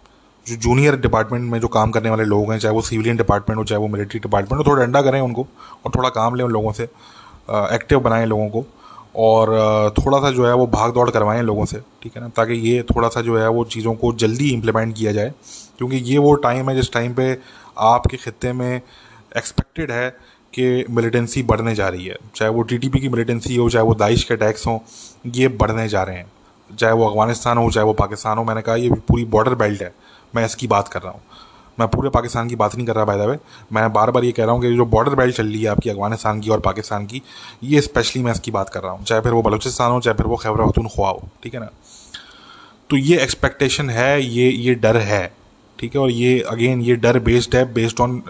[0.45, 3.63] जो जूनियर डिपार्टमेंट में जो काम करने वाले लोग हैं, चाहे वो सिविलियन डिपार्टमेंट हो,
[3.63, 5.47] चाहे वो मिलिट्री डिपार्टमेंट हो, थोड़ा डंडा करें उनको
[5.85, 6.83] और थोड़ा काम लें उन लोगों से
[7.73, 8.65] एक्टिव बनाएँ लोगों को।
[9.17, 9.49] और
[9.97, 12.81] थोड़ा सा जो है वो भाग दौड़ करवाएँ लोगों से, ठीक है ना, ताकि ये
[12.85, 15.33] थोड़ा सा जो है वो चीज़ों को जल्दी इम्प्लीमेंट किया जाए,
[15.77, 17.37] क्योंकि ये वो टाइम है जिस टाइम पे
[17.77, 18.81] आपके ख़त्े में
[19.37, 20.09] एक्सपेक्टेड है
[20.53, 24.23] कि मिलिटेंसी बढ़ने जा रही है। चाहे वो टीटीपी की मिलिटेंसी हो, चाहे वो दाइश
[24.23, 24.79] के अटैक्स हों,
[25.35, 26.31] ये बढ़ने जा रहे हैं।
[26.69, 29.93] चाहे वो अफ़गानिस्तान हो, चाहे वो पाकिस्तान हो, मैंने कहा ये पूरी बॉर्डर बेल्ट है।
[30.35, 31.21] मैं इसकी बात कर रहा हूँ।
[31.79, 33.37] मैं पूरे पाकिस्तान की बात नहीं कर रहा बाय द वे
[33.73, 35.89] मैं बार बार ये कह रहा हूँ कि जो बॉर्डर बेल्ट चल रही है आपकी
[35.89, 37.21] अफ़गानिस्तान की और पाकिस्तान की,
[37.63, 40.27] ये स्पेशली मैं इसकी बात कर रहा हूँ, चाहे फिर वो बलूचिस्तान हो, चाहे फिर
[40.27, 41.69] वो खैबर पख्तूनख्वा हो, ठीक है ना?
[42.89, 45.25] तो ये एक्सपेक्टेशन है, ये ये डर है,
[45.79, 46.01] ठीक है?
[46.01, 48.21] और ये अगेन ये डर बेस्ड है based on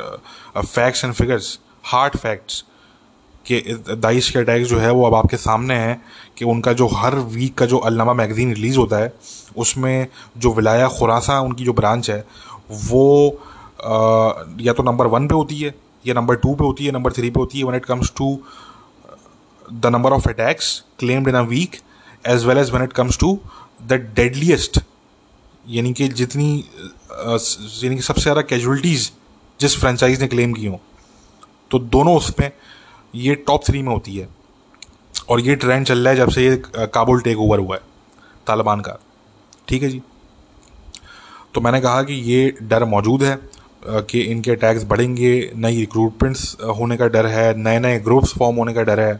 [0.57, 2.63] facts and figures hard facts
[3.45, 3.59] कि
[3.91, 6.01] दाइश के अटैक जो है वो अब आपके सामने हैं,
[6.37, 9.13] कि उनका जो हर वीक का जो अलनामा मैगज़ीन रिलीज़ होता है,
[9.57, 10.07] उसमें
[10.37, 12.23] जो विलाया खुरासा, उनकी जो ब्रांच है
[12.69, 13.03] वो
[14.61, 15.73] या तो नंबर वन पे होती है,
[16.05, 18.39] या नंबर टू पे होती है नंबर थ्री पे होती है when it comes to
[19.65, 21.75] the number of attacks claimed in a week
[22.27, 23.37] as well as when it comes to
[23.83, 24.79] the deadliest
[25.65, 29.09] यानी कि जितनी यानी कि सबसे ज़्यादा कैजुअलिटीज़
[29.59, 30.79] जिस फ्रेंचाइज ने क्लेम की हो
[31.71, 32.51] तो दोनों उसमें
[33.13, 34.27] ये टॉप थ्री में होती है।
[35.29, 37.81] और ये ट्रेंड चल रहा है जब से ये काबुल टेक ओवर हुआ है,
[38.47, 38.97] तालिबान का।
[39.67, 40.01] ठीक है जी?
[41.57, 43.37] तो मैंने कहा कि ये डर मौजूद है
[44.05, 46.41] कि इनके अटैक्स बढ़ेंगे, नई रिक्रूटमेंट्स
[46.77, 49.13] होने का डर है नए नए ग्रुप्स फॉर्म होने का डर है।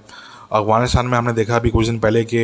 [0.52, 2.38] अफ़गानिस्तान में हमने देखा अभी कुछ दिन पहले कि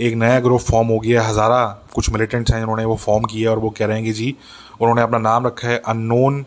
[0.00, 3.58] एक नया ग्रुप फॉर्म हो गया हज़ारा कुछ मिलिटेंट्स हैं जिन्होंने वो फॉर्म किया और
[3.58, 4.34] वो कह रहे हैं कि जी,
[4.80, 6.44] उन्होंने अपना नाम रखा है unknown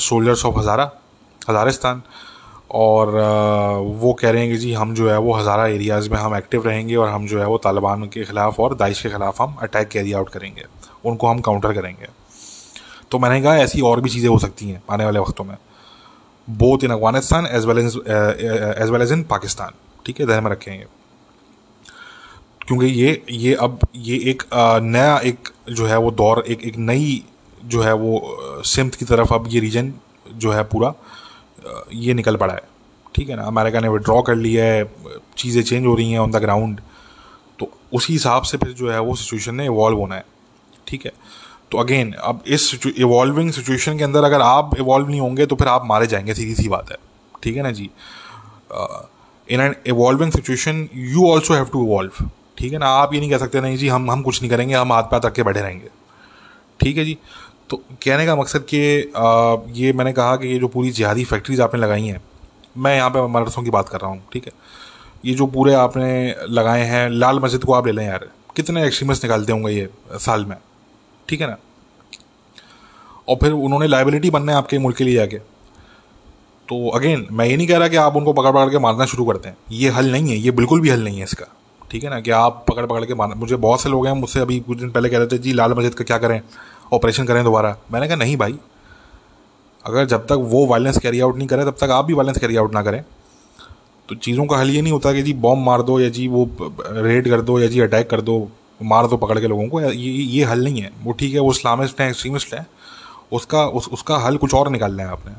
[0.00, 0.90] soldiers of Hazara,
[1.42, 2.02] Hazaristan.
[2.72, 3.14] और
[4.00, 6.68] वो कह रहे हैं कि जी, हम जो है वो हज़ारा एरियाज़ में हम एक्टिव
[6.68, 9.88] रहेंगे और हम जो है वो तालिबान के ख़िलाफ़ और दाइश के ख़िलाफ़ हम अटैक
[9.88, 10.64] कैरी आउट करेंगे।
[11.04, 12.08] उनको हम काउंटर करेंगे।
[13.10, 15.56] तो मैंने कहा, ऐसी और भी चीज़ें हो सकती हैं आने वाले वक्तों में।
[16.48, 17.96] Both in Afghanistan as well as
[18.78, 19.74] as well as in Pakistan
[20.06, 20.86] ठीक है, ध्यान में रखेंगे।
[22.66, 27.22] क्योंकि ये ये अब, ये एक नया एक जो है वो दौर, एक एक नई
[27.64, 29.92] जो है वो सिम्थ की तरफ़ अब ये रीजन
[30.34, 30.94] जो है पूरा
[31.94, 32.62] ये निकल पड़ा है।
[33.14, 33.42] ठीक है ना?
[33.44, 34.84] अमेरिका ने विड्रॉ कर लिया है,
[35.38, 36.80] चीज़ें चेंज हो रही हैं ऑन द ग्राउंड
[37.58, 40.24] तो उसी हिसाब से फिर जो है वो सिचुएशन ने इवॉल्व होना है।
[40.90, 41.12] ठीक है?
[41.70, 45.68] तो अगेन अब इस इवॉल्विंग सिचुएशन के अंदर अगर आप इवॉल्व नहीं होंगे तो फिर
[45.68, 46.96] आप मारे जाएँगे, सीधी सी बात है।
[47.42, 47.90] ठीक है ना जी?
[49.48, 52.24] In an evolving situation you also have to evolve
[52.58, 52.86] ठीक है ना?
[52.86, 55.20] आप ये नहीं कह सकते, नहीं जी, हम हम कुछ नहीं करेंगे, हम हाथ पैर
[55.24, 55.88] रख के बैठे रहेंगे।
[56.80, 57.16] ठीक है जी?
[57.70, 58.78] तो कहने का मकसद कि
[59.80, 62.20] ये मैंने कहा कि ये जो पूरी जिहादी फैक्ट्रीज आपने लगाई हैं,
[62.78, 64.52] मैं यहाँ पे मदरसों की बात कर रहा हूँ, ठीक है?
[65.24, 69.24] ये जो पूरे आपने लगाए हैं, लाल मस्जिद को आप ले लें यार, कितने एक्सट्रीमिस्ट
[69.24, 70.56] निकालते होंगे ये साल में?
[71.30, 71.56] ठीक है ना?
[73.28, 75.38] और फिर उन्होंने लाइबिलिटी बनना है आपके मुल्क के लिए जाके
[76.68, 79.24] तो अगेन मैं ये नहीं कह रहा कि आप उनको पकड़ पकड़ के मारना शुरू
[79.24, 81.46] करते हैं। ये हल नहीं है, ये बिल्कुल भी हल नहीं है इसका।
[81.90, 82.20] ठीक है ना?
[82.20, 84.90] कि आप पकड़ पकड़ के मारना मुझे बहुत से लोग हैं, मुझसे अभी कुछ दिन
[84.90, 86.40] पहले कह रहे थे, जी, लाल मस्जिद का क्या करें?
[86.92, 88.58] ऑपरेशन करें दोबारा। मैंने कहा, नहीं भाई।
[89.86, 92.56] अगर जब तक वो वायलेंस कैरी आउट नहीं करें, तब तक आप भी वायलेंस कैरी
[92.56, 93.04] आउट ना करें।
[94.08, 96.50] तो चीज़ों का हल ये नहीं होता कि, जी बॉम्ब मार दो या जी, वो
[96.90, 98.50] रेड कर दो या जी अटैक कर दो।
[98.82, 101.50] मार दो पकड़ के लोगों को, ये ये हल नहीं है। वो ठीक है, वो
[101.50, 102.66] इस्लामिस्ट हैं एक्सट्रीमिस्ट हैं।
[103.32, 105.32] उसका, उस, उसका हल कुछ और निकालना है आपने।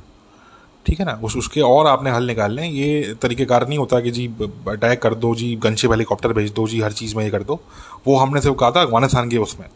[0.85, 1.19] ठीक है ना?
[1.23, 4.27] उस, उसके और आपने हल निकाल लें। ये तरीक़ेकार नहीं होता कि जी
[4.67, 7.59] अटैक कर दो, जी, गनशिप हेलीकॉप्टर भेज दो, जी, हर चीज़ में ये कर दो।
[8.07, 9.67] वो हमने सिर्फ़ कहा था अफ़गानिस्तान के उसमें।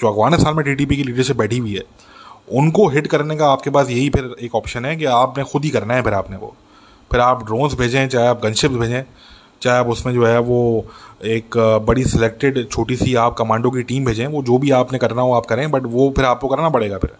[0.00, 1.82] जो अफ़गानिस्तान में टी की लीडरशिप बैठी हुई है,
[2.52, 5.70] उनको हिट करने का आपके पास यही फिर एक ऑप्शन है कि आपने खुद ही
[5.70, 6.56] करना है फिर आपने वो।
[7.12, 9.02] फिर आप ड्रोन्स भेजें, चाहे आप गनशिप्स भेजें,
[9.62, 10.86] चाहे आप उसमें जो है वो
[11.20, 15.22] एक बड़ी सिलेक्टेड छोटी सी आप कमांडो की टीम भेजें, वो जो भी आपने करना
[15.22, 17.16] हो आप करें बट वो फिर आपको करना पड़ेगा फिर।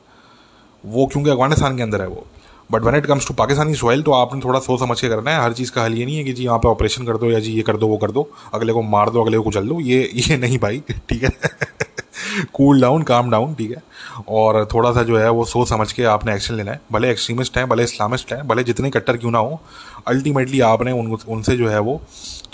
[0.84, 2.26] वो क्योंकि अफ़गानिस्तान के अंदर है वो।
[2.72, 5.42] But when it comes to Pakistani soil तो आपने थोड़ा सोच समझ के करना है,
[5.42, 7.38] हर चीज़ का हल ये नहीं है कि जी यहाँ पे ऑपरेशन कर दो या
[7.38, 9.80] जी ये कर दो, वो कर दो, अगले को मार दो, अगले को चल दो,
[9.80, 11.30] ये ये नहीं भाई, ठीक है?
[12.54, 13.82] कूल डाउन काम डाउन ठीक है?
[14.28, 17.58] और थोड़ा सा जो है वो सोच समझ के आपने एक्शन लेना है। भले एक्सट्रीमिस्ट
[17.58, 19.60] हैं, भले इस्लामिस्ट हैं, भले जितने कट्टर क्यों ना हो
[20.08, 22.02] अल्टीमेटली आपने उन, उनसे जो है वो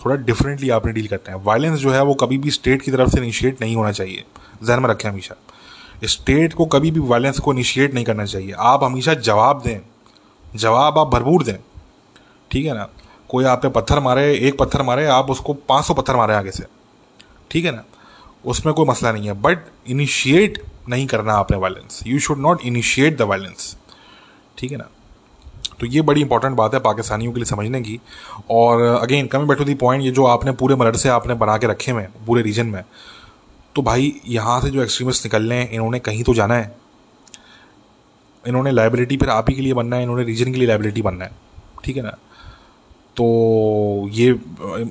[0.05, 3.09] थोड़ा डिफरेंटली आपने डील करते हैं। वायलेंस जो है वो कभी भी स्टेट की तरफ़
[3.09, 4.25] से इनिशिएट नहीं होना चाहिए।
[4.62, 5.35] जहन में रखें हमेशा।
[6.05, 9.79] स्टेट को कभी भी वायलेंस को इनिशिएट नहीं करना चाहिए। आप हमेशा जवाब दें।
[10.57, 11.57] जवाब आप भरपूर दें।
[12.51, 12.88] ठीक है ना?
[13.29, 16.51] कोई आप पे पत्थर मारे, एक पत्थर मारे, आप उसको पाँच सौ पत्थर मारे आगे
[16.51, 16.64] से।
[17.51, 17.85] ठीक है ना?
[18.46, 23.16] उसमें कोई मसला नहीं है। बट इनिशिएट नहीं करना आपने violence you should not initiate
[23.18, 23.76] the violence
[24.59, 24.88] ठीक है ना?
[25.80, 27.98] तो ये बड़ी इंपॉर्टेंट बात है पाकिस्तानियों के लिए समझने की।
[28.50, 31.92] और अगेन कमी बैठो दी पॉइंट ये जो आपने पूरे मदरसे आपने बना के रखे
[31.92, 32.83] हुए पूरे रीजन में
[33.76, 36.76] तो भाई, यहाँ से जो एक्सट्रीमिस्ट निकलने हैं, इन्होंने कहीं तो जाना है।
[38.44, 41.24] इन्होंने लाइबिलिटी फिर आप ही के लिए बनना है, इन्होंने रीजन के लिए लाइबिलिटी बनना
[41.24, 41.30] है।
[41.85, 42.16] ठीक है ना?
[43.16, 44.29] तो ये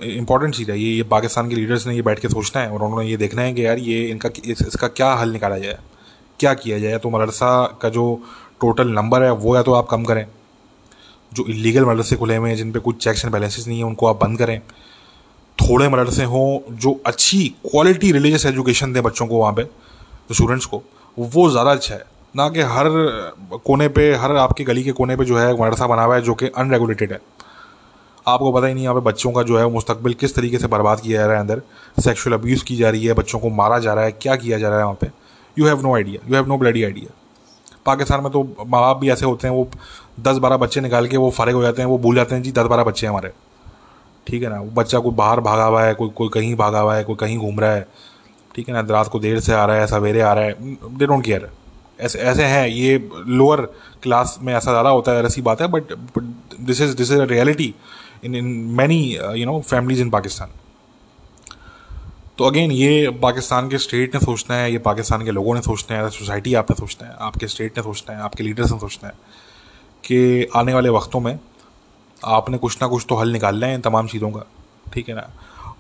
[0.10, 2.84] इंपॉर्टेंट चीज़ है। ये ये पाकिस्तान के लीडर्स ने ये बैठ के सोचना है और
[2.84, 5.78] उन्होंने ये देखना है कि यार ये इनका इस, इसका क्या हल निकाला जाए।
[6.40, 6.98] क्या किया जाए?
[6.98, 8.22] तो मदरसा का जो
[8.62, 10.26] टोटल नंबर है वो या तो आप कम करें।
[11.32, 14.08] जो इलीगल मदरसे खुले हुए हैं जिन पे कुछ चेक्स एंड बैलेंसेस नहीं है उनको
[14.08, 14.60] आप बंद करें।
[15.58, 20.66] थोड़े मदरसे हों जो अच्छी क्वालिटी रिलीजियस एजुकेशन दें बच्चों को वहाँ पे जो स्टूडेंट्स
[20.66, 20.82] को
[21.18, 22.04] वो ज़्यादा अच्छा है।
[22.36, 22.90] ना कि हर
[23.66, 26.34] कोने पे हर आपके गली के कोने पे जो है मदरसा बना हुआ है जो
[26.34, 27.20] कि अनरेगुलेटेड है।
[28.26, 31.00] आपको पता ही नहीं यहाँ पे बच्चों का जो है मुस्तकबिल किस तरीके से बर्बाद
[31.00, 31.62] किया जा रहा है अंदर।
[31.98, 34.70] सेक्शुअल अब्यूज़ की जा रही है, बच्चों को मारा जा रहा है, क्या किया जा
[34.70, 35.10] रहा है वहाँ पे?
[35.58, 37.14] You have no idea you have no bloody idea
[37.86, 39.68] Pakistan में तो माँ बाप भी ऐसे होते हैं, वो
[40.20, 42.52] दस बारह बच्चे निकाल के वो फारिग हो जाते हैं, वो भूल जाते हैं, जी,
[42.52, 43.32] दस बारह बच्चे हमारे।
[44.28, 44.60] ठीक है ना?
[44.60, 47.38] वो बच्चा कोई बाहर भागा हुआ है, कोई कोई कहीं भागा हुआ है, कोई कहीं
[47.38, 47.88] घूम रहा है।
[48.56, 48.82] ठीक है ना?
[48.90, 51.50] रात को देर से आ रहा है, सवेरे आ रहा है। दे डोंट केयर
[52.00, 53.62] ऐसे ऐसे हैं, ये लोअर
[54.04, 55.94] क्लास में ऐसा ज़्यादा होता है ऐसी बात है but
[56.60, 57.74] this is this is a reality
[58.24, 58.46] in in
[58.78, 59.02] many
[59.36, 60.50] you know families in Pakistan
[62.38, 65.98] तो अगेन ये पाकिस्तान के स्टेट ने सोचना है ये पाकिस्तान के लोगों ने सोचना
[65.98, 69.16] है सोसाइटी आपने सोचना है आपके स्टेट ने सोचना है आपके लीडर्स ने सोचना है
[70.04, 71.38] कि आने वाले वक्तों में
[72.26, 74.46] आपने कुछ ना कुछ तो हल निकालना है इन तमाम चीज़ों का।
[74.94, 75.30] ठीक है ना?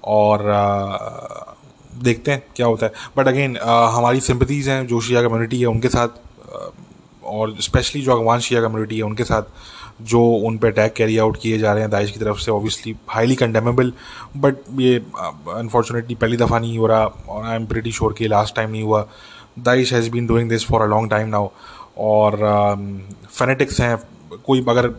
[0.03, 1.55] और आ,
[2.03, 3.57] देखते हैं क्या होता है। बट अगेन
[3.95, 6.09] हमारी सिंपथीज़ हैं जो शिया कम्युनिटी है उनके साथ
[7.23, 9.43] और स्पेशली जो अगवान शिया कम्युनिटी है उनके साथ
[10.01, 12.95] जो उन पर अटैक कैरी आउट किए जा रहे हैं दाइश की तरफ़ से ऑब्वियसली
[13.09, 13.93] हाईली कंडेमेबल
[14.37, 18.55] बट ये अनफॉर्चुनेटली पहली दफ़ा नहीं हो रहा और आई एम प्रीटी श्योर कि लास्ट
[18.55, 19.07] टाइम नहीं हुआ।
[19.59, 21.49] Daesh has been doing this for a long time now
[21.97, 22.37] और
[23.29, 23.97] फेनेटिक्स हैं।
[24.45, 24.89] कोई अगर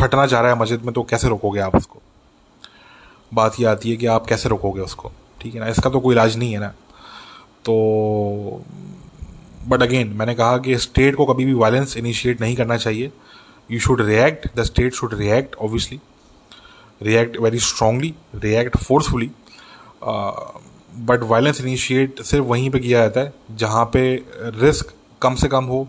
[0.00, 2.00] फटना चाह रहा है मस्जिद में तो कैसे रोकोगे आप उसको?
[3.34, 5.12] बात ये आती है कि आप कैसे रोकोगे उसको?
[5.40, 5.68] ठीक है ना?
[5.68, 6.68] इसका तो कोई इलाज नहीं है ना?
[7.64, 8.62] तो
[9.68, 13.12] बट अगेन मैंने कहा कि स्टेट को कभी भी वायलेंस इनिशिएट नहीं करना चाहिए।
[13.72, 16.00] You should react the state should react obviously.
[17.02, 19.30] React very strongly react forcefully.
[20.02, 20.60] Uh,
[20.98, 25.64] but violence initiate सिर्फ़ वहीं पे किया जाता है जहाँ पे रिस्क कम से कम
[25.64, 25.88] हो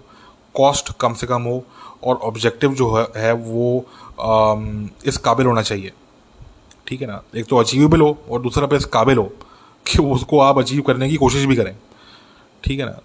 [0.56, 1.64] कॉस्ट कम से कम हो
[2.04, 3.86] और ऑब्जेक्टिव जो है, वो
[4.22, 5.92] आम, इस काबिल होना चाहिए।
[6.88, 7.22] ठीक है ना?
[7.36, 9.24] एक तो अचीवेबल हो और दूसरा पे इस काबिल हो
[9.88, 11.76] कि उसको आप अचीव करने की कोशिश भी करें।
[12.64, 13.00] ठीक है ना?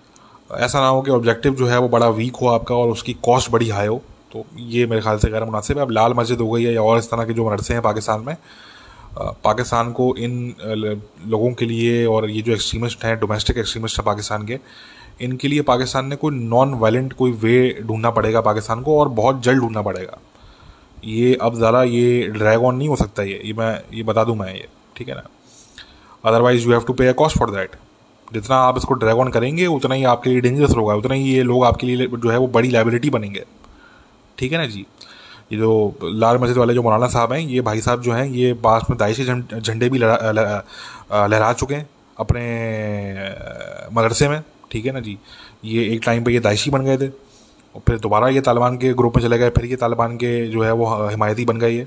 [0.57, 3.51] ऐसा ना हो कि ऑब्जेक्टिव जो है वो बड़ा वीक हो आपका और उसकी कॉस्ट
[3.51, 6.51] बड़ी हाई हो। तो ये मेरे ख्याल से गैर मुनासिब है। अब लाल मस्जिद हो
[6.51, 8.37] गई है या और इस तरह के जो मदरसे हैं पाकिस्तान में
[9.45, 10.55] पाकिस्तान को इन
[11.27, 14.59] लोगों के लिए और ये जो एक्सट्रीमिस्ट हैं डोमेस्टिक एक्सट्रीमिस्ट हैं पाकिस्तान के,
[15.21, 19.43] इनके लिए पाकिस्तान ने कोई नॉन वायलेंट कोई वे ढूंढना पड़ेगा पाकिस्तान को और बहुत
[19.45, 20.19] जल्द ढूंढना पड़ेगा।
[21.05, 24.37] ये अब ज़रा ये ड्रैग ऑन नहीं हो सकता ये। ये मैं, ये बता दूँ
[24.37, 25.27] मैं ये, ठीक है ना?
[26.25, 27.77] अदरवाइज़ यू हैव टू पे अ कॉस्ट फॉर दैट
[28.29, 31.43] जितना आप इसको ड्रैग ऑन करेंगे, उतना ही आपके लिए डेंजरस होगा, उतना ही ये
[31.45, 33.45] लोग आपके लिए जो है वो बड़ी लाइबिलिटी बनेंगे।
[34.38, 34.87] ठीक है ना जी?
[35.53, 38.53] ये जो लाल मस्जिद वाले जो मौलाना साहब हैं, ये भाई साहब जो हैं, ये
[38.62, 42.42] पास में दाइशी झंडे भी लहरा चुके हैं अपने
[43.94, 45.18] मदरसे में, ठीक है ना जी?
[45.64, 48.92] ये एक टाइम पे ये दाइशी बन गए थे और फिर दोबारा ये तालिबान के
[48.94, 51.87] ग्रुप में चले गए, फिर ये तालिबान के जो है वो हिमायती बन गए ये।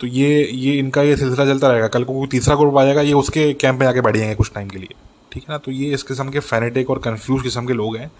[0.00, 3.00] तो ये ये इनका ये सिलसिला चलता रहेगा। कल को कोई तीसरा ग्रुप आ जाएगा,
[3.02, 4.94] ये उसके कैंप में आके बैठ जाएँगे कुछ टाइम के लिए,
[5.32, 5.58] ठीक है ना?
[5.58, 8.10] तो ये इस किस्म के फैनेटिक और कन्फ्यूज़ किस्म के लोग हैं।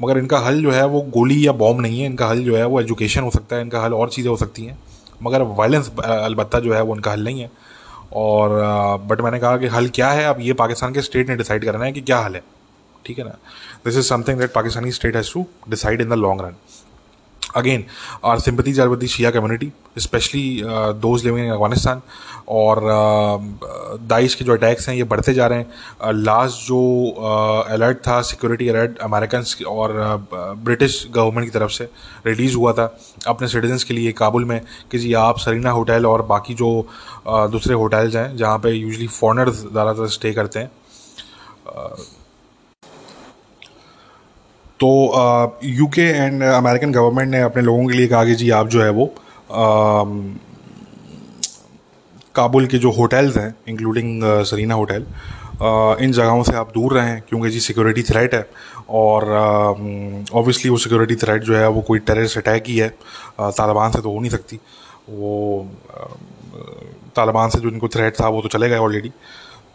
[0.00, 2.64] मगर इनका हल जो है वो गोली या बॉम्ब नहीं है, इनका हल जो है
[2.66, 4.78] वो एजुकेशन हो सकता है, इनका हल और चीज़ें हो सकती हैं,
[5.22, 7.50] मगर वायलेंस अलबत् जो है वो उनका हल नहीं है।
[8.12, 8.50] और
[9.06, 11.84] बट मैंने कहा कि हल क्या है, अब ये पाकिस्तान के स्टेट ने डिसाइड करना
[11.84, 12.42] है कि क्या हल है,
[13.04, 13.36] ठीक है ना?
[13.84, 16.56] This is something that Pakistani state has to decide in the long run
[17.56, 17.84] again
[18.24, 20.62] our sympathies are with Shia community especially
[21.00, 22.02] those living in Afghanistan
[22.48, 22.80] और
[24.08, 27.10] दाइश के जो अटैक्स हैं ये बढ़ते जा रहे हैं। लास्ट uh, जो
[27.68, 29.92] अलर्ट uh, था सिक्योरिटी अलर्ट अमेरिकन और
[30.32, 31.88] ब्रिटिश uh, गवर्नमेंट की तरफ़ से
[32.26, 32.86] रिलीज़ हुआ था
[33.26, 34.60] अपने सिटीजन्स के लिए काबुल में
[34.90, 36.70] कि जी आप सरीना होटल और बाकी जो
[37.28, 40.70] दूसरे होटल्स हैं जहाँ पे यूजली फॉरनर्स ज़्यादातर स्टे करते हैं।
[44.80, 48.82] तो यूके एंड अमेरिकन गवर्नमेंट ने अपने लोगों के लिए कहा कि जी आप जो
[48.82, 49.06] है वो
[52.34, 55.06] काबुल के जो होटल्स हैं इंक्लूडिंग सरीना होटल
[56.02, 58.46] इन जगहों से आप दूर रहें, क्योंकि जी सिक्योरिटी थ्रेट है
[58.90, 59.24] और
[60.32, 62.88] ऑब्वियसली वो सिक्योरिटी थ्रेट जो है वो कोई टेररिस्ट अटैक ही है
[63.40, 64.56] तालिबान से तो हो नहीं सकती।
[65.10, 65.66] वो
[67.16, 69.12] तालिबान से जो इनको थ्रेट था वो तो चले गए ऑलरेडी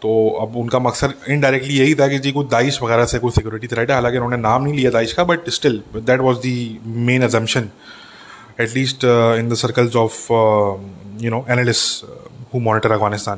[0.02, 3.66] तो अब उनका मकसद इनडायरेक्टली यही था कि जी कुछ दाइश वगैरह से कोई सिक्योरिटी
[3.66, 6.56] थ्रेट है। हालाँकि उन्होंने नाम नहीं लिया दाइश का but still that was the
[6.86, 7.70] main assumption
[8.60, 9.04] at least
[9.38, 10.32] in the circles of
[11.22, 12.04] you know analyst
[12.54, 13.36] who monitor Afghanistan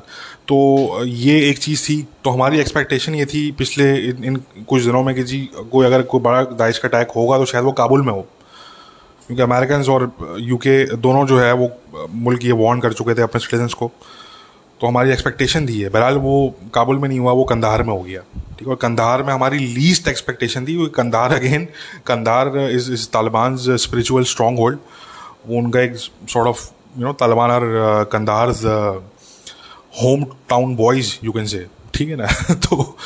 [0.48, 0.56] तो
[1.04, 4.36] ये एक चीज़ थी। तो हमारी एक्सपेक्टेशन ये थी पिछले इन, इन
[4.68, 5.38] कुछ दिनों में कि जी
[5.72, 8.20] कोई अगर कोई बड़ा दाइश का अटैक होगा तो शायद वो काबुल में हो।
[9.26, 11.70] क्योंकि अमेरिकन और यूके दोनों जो है वो
[12.10, 13.90] मुल्क ये वार्न कर चुके थे अपने सिटीजन्स को।
[14.80, 18.00] तो हमारी एक्सपेक्टेशन थी है बहरहाल वो काबुल में नहीं हुआ, वो कंधार में हो
[18.00, 18.20] गया।
[18.58, 18.70] ठीक है?
[18.70, 21.66] और कंधार में हमारी लीस्ट एक्सपेक्टेशन थी, वो Kandahar again
[22.06, 24.24] Kandahar is is Taliban spiritual
[24.58, 24.78] stronghold
[25.46, 27.62] वो उनका एक sort of you know Taliban are
[28.12, 28.50] Kandahar
[30.02, 32.26] home town boys you can say ठीक है ना?
[32.54, 32.96] तो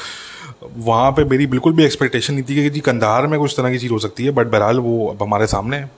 [0.76, 3.78] वहाँ पे मेरी बिल्कुल भी एक्सपेक्टेशन नहीं थी कि जी कंधार में कुछ तरह की
[3.78, 5.90] चीज़ हो सकती है बट बहरहाल वो अब हमारे सामने है।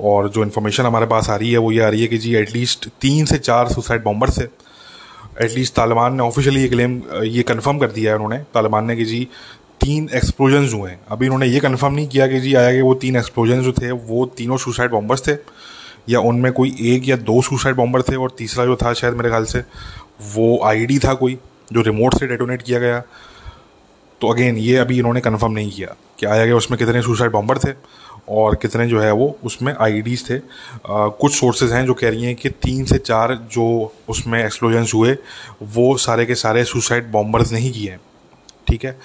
[0.00, 2.34] और जो इन्फॉर्मेशन हमारे पास आ रही है, वो ये आ रही है कि जी
[2.34, 4.48] एटलीस्ट तीन से चार सुसाइड बॉम्बर्स है।
[5.42, 9.04] एटलीस्ट तालिबान ने ऑफिशियली ये क्लेम, ये कंफर्म कर दिया है उन्होंने। तालिबान ने कि
[9.04, 9.28] जी,
[9.80, 12.94] तीन एक्सप्लोजन हुए हैं। अभी उन्होंने ये कंफर्म नहीं किया कि जी, आया कि वो
[12.94, 15.32] तीन एक्सप्लोजन जो थे, वो तीनों सुसाइड बॉम्बर्स थे,
[16.08, 19.28] या उनमें कोई एक या दो सुसाइड बॉम्बर थे और तीसरा जो था शायद मेरे
[19.28, 19.64] ख्याल से,
[20.34, 21.38] वो आईडी था कोई,
[21.72, 23.02] जो रिमोट से डेटोनेट किया गया।
[24.20, 27.58] तो अगेन ये अभी इन्होंने कन्फर्म नहीं किया कि आया गया उसमें कितने सुसाइड बॉम्बर
[27.58, 27.72] थे।
[28.28, 32.24] और कितने जो है वो उसमें आई थे। आ, कुछ सोर्सेज हैं जो कह रही
[32.24, 35.16] हैं कि तीन से चार जो उसमें एक्सप्लोजन्स हुए
[35.62, 38.00] वो सारे के सारे सुसाइड बॉम्बर्स नहीं किए हैं।
[38.68, 38.98] ठीक है?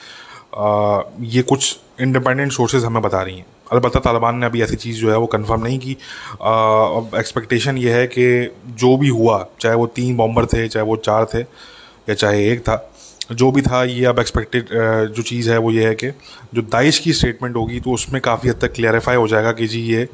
[0.57, 4.99] आ, ये कुछ इंडिपेंडेंट सोर्सेज हमें बता रही हैं। अलबत्त तालिबान ने अभी ऐसी चीज़
[4.99, 5.93] जो है वो कंफर्म नहीं की।
[6.41, 10.95] अब एक्सपेक्टेशन ये है कि जो भी हुआ चाहे वो तीन बॉम्बर थे चाहे वो
[10.95, 12.90] चार थे या चाहे एक था
[13.33, 14.69] जो भी था, ये अब एक्सपेक्टेड
[15.15, 16.09] जो चीज़ है वो ये है कि
[16.53, 19.81] जो दाइश की स्टेटमेंट होगी तो उसमें काफ़ी हद तक क्लैरिफाई हो जाएगा कि जी
[19.83, 20.07] ये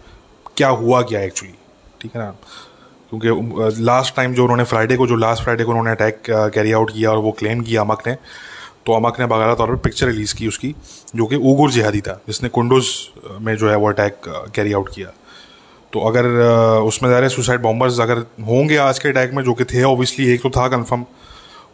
[0.58, 1.54] क्या हुआ क्या एक्चुअली
[2.02, 2.30] ठीक है ना?
[3.12, 6.92] क्योंकि लास्ट टाइम जो उन्होंने फ्राइडे को, जो लास्ट फ्राइडे को उन्होंने अटैक कैरी आउट
[6.94, 8.16] किया और वो क्लेम किया अमक ने
[8.86, 10.74] तो अमक ने बगैर तौर पर पिक्चर रिलीज़ की उसकी,
[11.16, 12.90] जो कि उगुर जिहादी था, जिसने कुंडोज
[13.42, 14.22] में जो है वो अटैक
[14.56, 15.12] कैरी आउट किया।
[15.94, 16.26] तो अगर
[16.84, 20.42] उसमें ज़्यादा सुसाइड बॉम्बर्स अगर होंगे आज के अटैक में, जो कि थे ऑब्वियसली एक
[20.42, 21.06] तो था कन्फर्म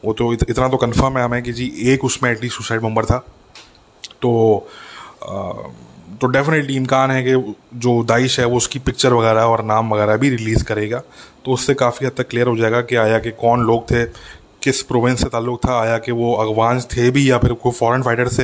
[0.05, 3.05] वो तो इत, इतना तो कंफर्म है हमें कि जी एक उसमें एटलीस्ट सुसाइड बम्बर
[3.05, 3.17] था।
[4.21, 4.67] तो
[6.21, 10.17] तो डेफिनेटली इम्कान है कि जो दाइश है वो उसकी पिक्चर वगैरह और नाम वगैरह
[10.17, 10.99] भी रिलीज़ करेगा।
[11.45, 14.03] तो उससे काफ़ी हद तक क्लियर हो जाएगा कि आया कि कौन लोग थे
[14.63, 18.03] किस प्रोविंस से ताल्लुक़ था आया कि वो अफगान्स थे भी या फिर कोई फॉरेन
[18.03, 18.43] फाइटर से।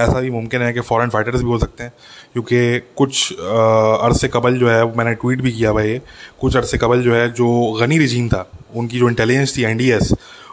[0.00, 1.92] ऐसा भी मुमकिन है कि फ़ॉरेन फाइटर्स भी हो सकते हैं।
[2.32, 6.00] क्योंकि कुछ अरसे कबल जो है मैंने ट्वीट भी किया भाई
[6.40, 7.48] कुछ अरसे कबल जो है जो
[7.80, 9.78] गनी रजीम था उनकी जो इंटेलिजेंस थी एन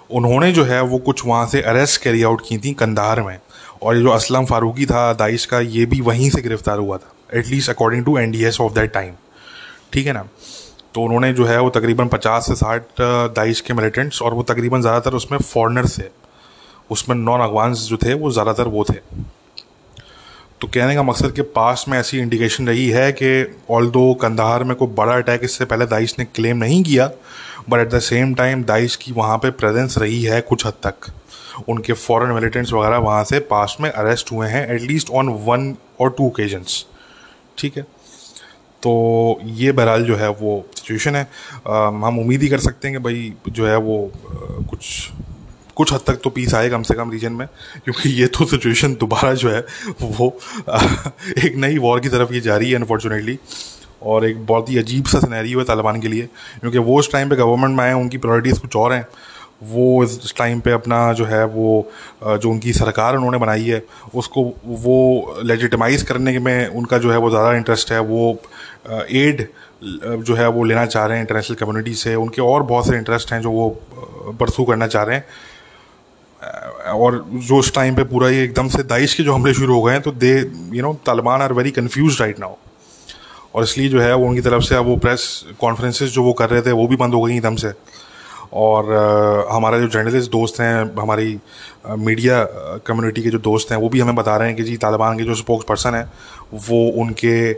[0.09, 3.37] उन्होंने जो है वो कुछ वहाँ से अरेस्ट कैरी आउट की थी कंधार में।
[3.81, 7.13] और ये जो असलम फारूकी था, दाइश का, ये भी वहीं से गिरफ़्तार हुआ था
[7.33, 9.13] at least according to N D S of that time
[9.93, 10.25] ठीक है ना?
[10.93, 13.01] तो उन्होंने जो है वो तकरीबन पचास से साठ
[13.35, 16.03] दाइश के मिलिटेंट्स और वो तकरीबन ज़्यादातर उसमें फॉरनर्स थे।
[16.89, 18.97] उसमें नॉन अफगान्स जो थे वो ज़्यादातर वो थे।
[20.61, 24.63] तो कहने का मकसद कि पास में ऐसी इंडिकेशन रही है कि ऑल दो कंधार
[24.63, 27.09] में कोई बड़ा अटैक इससे पहले दाइश ने क्लेम नहीं किया
[27.69, 31.11] but at the same time Daesh की वहाँ पे प्रेजेंस रही है कुछ हद तक।
[31.69, 36.09] उनके फॉरेन मिलिटेंट्स वगैरह वहाँ से पास में अरेस्ट हुए हैं at least on one or
[36.17, 36.85] two occasions
[37.57, 37.83] ठीक है?
[38.83, 41.27] तो ये बहरहाल जो है वो सिचुएशन है।
[41.67, 45.09] आ, हम उम्मीद ही कर सकते हैं कि भाई जो है वो आ, कुछ
[45.79, 47.47] कुछ हद तक तो पीस आए कम से कम रीजन में,
[47.83, 49.59] क्योंकि ये तो सिचुएशन दोबारा जो है,
[50.01, 50.37] वो,
[51.45, 53.37] एक नई वॉर की तरफ़ ये जा रही है अनफॉर्चुनेटली
[54.03, 56.27] और एक बहुत ही अजीब सा सनैरी है तालिबान के लिए,
[56.59, 59.05] क्योंकि वो उस टाइम पे गवर्नमेंट में आए, उनकी प्रायोरिटीज़ कुछ और हैं।
[59.69, 61.89] वो इस टाइम पे अपना जो है, वो
[62.23, 63.83] जो उनकी सरकार उन्होंने बनाई है,
[64.15, 64.43] उसको
[64.83, 68.41] वो लेजिटमाइज़ करने में उनका जो है, वो ज़्यादा इंटरेस्ट है, वो
[68.91, 69.47] एड
[69.83, 73.31] जो है, वो लेना चाह रहे हैं इंटरनेशनल कम्युनिटी से। उनके और बहुत से इंटरेस्ट
[73.33, 73.69] हैं जो वो
[74.39, 75.25] परसू करना चाह रहे हैं।
[76.41, 79.81] और जो उस टाइम पे पूरा ये एकदम से दाइश के जो हमले शुरू हो
[79.83, 80.31] गए हैं तो they
[80.73, 82.55] you know Taliban are very confused right now
[83.55, 85.25] और इसलिए जो है वो उनकी तरफ़ से अब वो प्रेस
[85.61, 87.73] कॉन्फ्रेंसेस जो वो कर रहे थे वो भी बंद हो गई एकदम से।
[88.53, 91.37] और आ, हमारे जो जर्नलिस्ट दोस्त हैं हमारी
[91.85, 92.43] आ, मीडिया
[92.87, 95.23] कम्युनिटी के जो दोस्त हैं वो भी हमें बता रहे हैं कि जी तालिबान के
[95.23, 96.11] जो स्पोक्स पर्सन हैं
[96.69, 97.53] वो उनके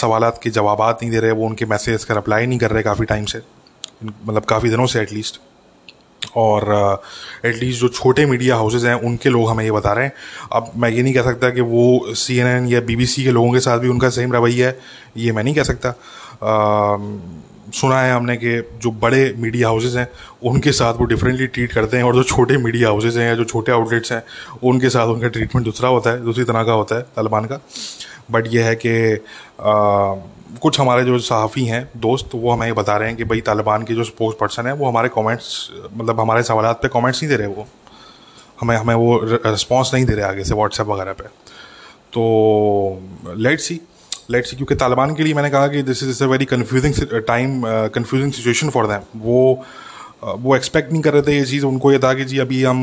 [0.00, 3.04] सवाल के जवाब नहीं दे रहे वो उनके मैसेज का रिप्लाई नहीं कर रहे काफ़ी
[3.06, 3.42] टाइम से।
[4.04, 5.40] मतलब काफ़ी दिनों से एटलीस्ट
[6.36, 7.02] और
[7.44, 10.12] एटलीस्ट uh, जो छोटे मीडिया हाउसेज हैं उनके लोग हमें ये बता रहे हैं।
[10.52, 13.78] अब मैं ये नहीं कह सकता कि वो सीएनएन या बीबीसी के लोगों के साथ
[13.78, 14.78] भी उनका सेम रवैया है
[15.16, 16.96] ये मैं नहीं कह सकता। आ,
[17.74, 20.08] सुना है हमने कि जो बड़े मीडिया हाउसेज हैं
[20.42, 23.44] उनके साथ वो डिफरेंटली ट्रीट करते हैं और जो छोटे मीडिया हाउसेज हैं या जो
[23.44, 24.22] छोटे आउटलेट्स हैं
[24.62, 27.60] उनके साथ उनका ट्रीटमेंट दूसरा होता है दूसरी तरह का होता है तालिबान का।
[28.30, 29.14] बट यह है कि
[30.62, 33.94] कुछ हमारे जो सहाफ़ी हैं दोस्त वो हमें बता रहे हैं कि भाई तालिबान के
[33.94, 37.46] जो स्पोक्स पर्सन हैं वो हमारे कमेंट्स मतलब हमारे सवाल पे कमेंट्स नहीं दे रहे
[37.46, 37.66] वो।
[38.60, 41.24] हमें हमें वो रिस्पॉन्स नहीं दे रहे आगे से व्हाट्सएप वगैरह पे।
[42.12, 42.22] तो
[43.36, 43.80] लेट सी
[44.30, 46.94] लेट सी क्योंकि तालिबान के लिए मैंने कहा कि this is a very confusing
[47.26, 47.62] time
[47.94, 49.66] confusing situation for them वो
[50.24, 52.62] uh, वो एक्सपेक्ट नहीं कर रहे थे ये चीज़ उनको ये था कि जी अभी
[52.64, 52.80] हम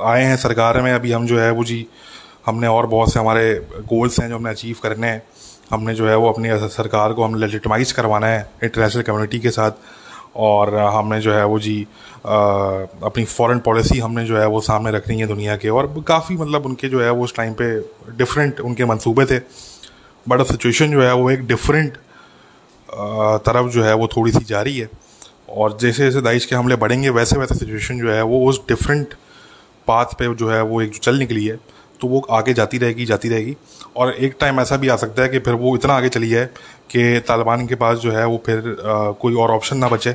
[0.00, 1.86] आए हैं सरकार में अभी हम जो है वो जी
[2.46, 3.54] हमने और बहुत से हमारे
[3.84, 5.22] गोल्स हैं जो हमने अचीव करने हैं।
[5.70, 9.70] हमने जो है वो अपनी सरकार को हमने लेजिटमाइज करवाना है इंटरनेशनल कम्युनिटी के साथ
[10.36, 11.86] और हमने जो है वो जी
[12.26, 12.34] आ,
[13.04, 16.66] अपनी फॉरेन पॉलिसी हमने जो है वो सामने रखनी है दुनिया के और काफ़ी मतलब
[16.66, 17.68] उनके जो है वो उस टाइम पे
[18.16, 19.38] डिफरेंट उनके मंसूबे थे।
[20.26, 21.96] बट सिचुएशन जो है वो एक डिफरेंट
[23.46, 24.88] तरफ़ जो है वो थोड़ी सी जारी है
[25.48, 29.14] और जैसे जैसे दाइश के हमले बढ़ेंगे वैसे वैसे सिचुएशन जो है वो उस डिफरेंट
[29.86, 31.58] पाथ पे जो है वो एक चल निकली है।
[32.00, 33.56] तो वो आगे जाती रहेगी जाती रहेगी।
[33.96, 36.46] और एक टाइम ऐसा भी आ सकता है कि फिर वो इतना आगे चली जाए
[36.90, 40.14] कि तालिबान के पास जो है वो फिर आ, कोई और ऑप्शन ना बचे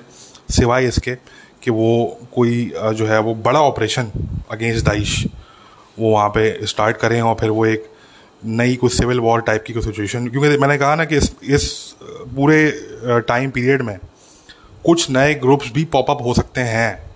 [0.49, 1.15] सिवाय इसके
[1.63, 4.11] कि वो कोई आ, जो है वो बड़ा ऑपरेशन
[4.51, 5.25] अगेंस्ट दाइश
[5.99, 7.89] वो वहाँ पे स्टार्ट करें और फिर वो एक
[8.45, 11.95] नई कुछ सिविल वॉर टाइप की कोई सिचुएशन क्योंकि मैंने कहा ना कि इस इस
[12.35, 12.71] पूरे
[13.05, 13.97] टाइम पीरियड में
[14.85, 17.08] कुछ नए ग्रुप्स भी पॉपअप हो सकते हैं।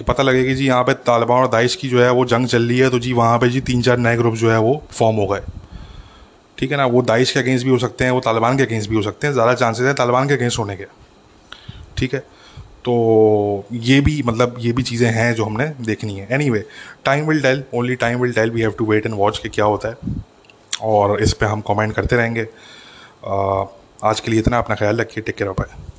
[0.00, 2.46] कि पता लगे कि जी, यहाँ पे तालिबान और दाइश की जो है वो जंग
[2.48, 4.82] चल रही है तो जी वहाँ पे जी तीन चार नए ग्रुप जो है वो
[4.90, 5.40] फॉर्म हो गए।
[6.58, 6.86] ठीक है ना?
[6.86, 9.26] वो दाइश के अगेंस्ट भी हो सकते हैं, वो तालिबान के अगेंस्ट भी हो सकते
[9.26, 10.84] हैं, ज़्यादा चांसेस हैं तालिबान के अगेंस्ट होने के।
[11.98, 12.20] ठीक है?
[12.84, 16.64] तो ये भी मतलब ये भी चीज़ें हैं जो हमने देखनी है। Anyway
[17.04, 19.64] time will tell only time will tell we have to wait and watch कि क्या
[19.64, 20.14] होता है।
[20.82, 22.46] और इस पर हम कमेंट करते रहेंगे।
[24.04, 25.89] आज के लिए इतना, अपना ख्याल रखिए टेक केयर बाय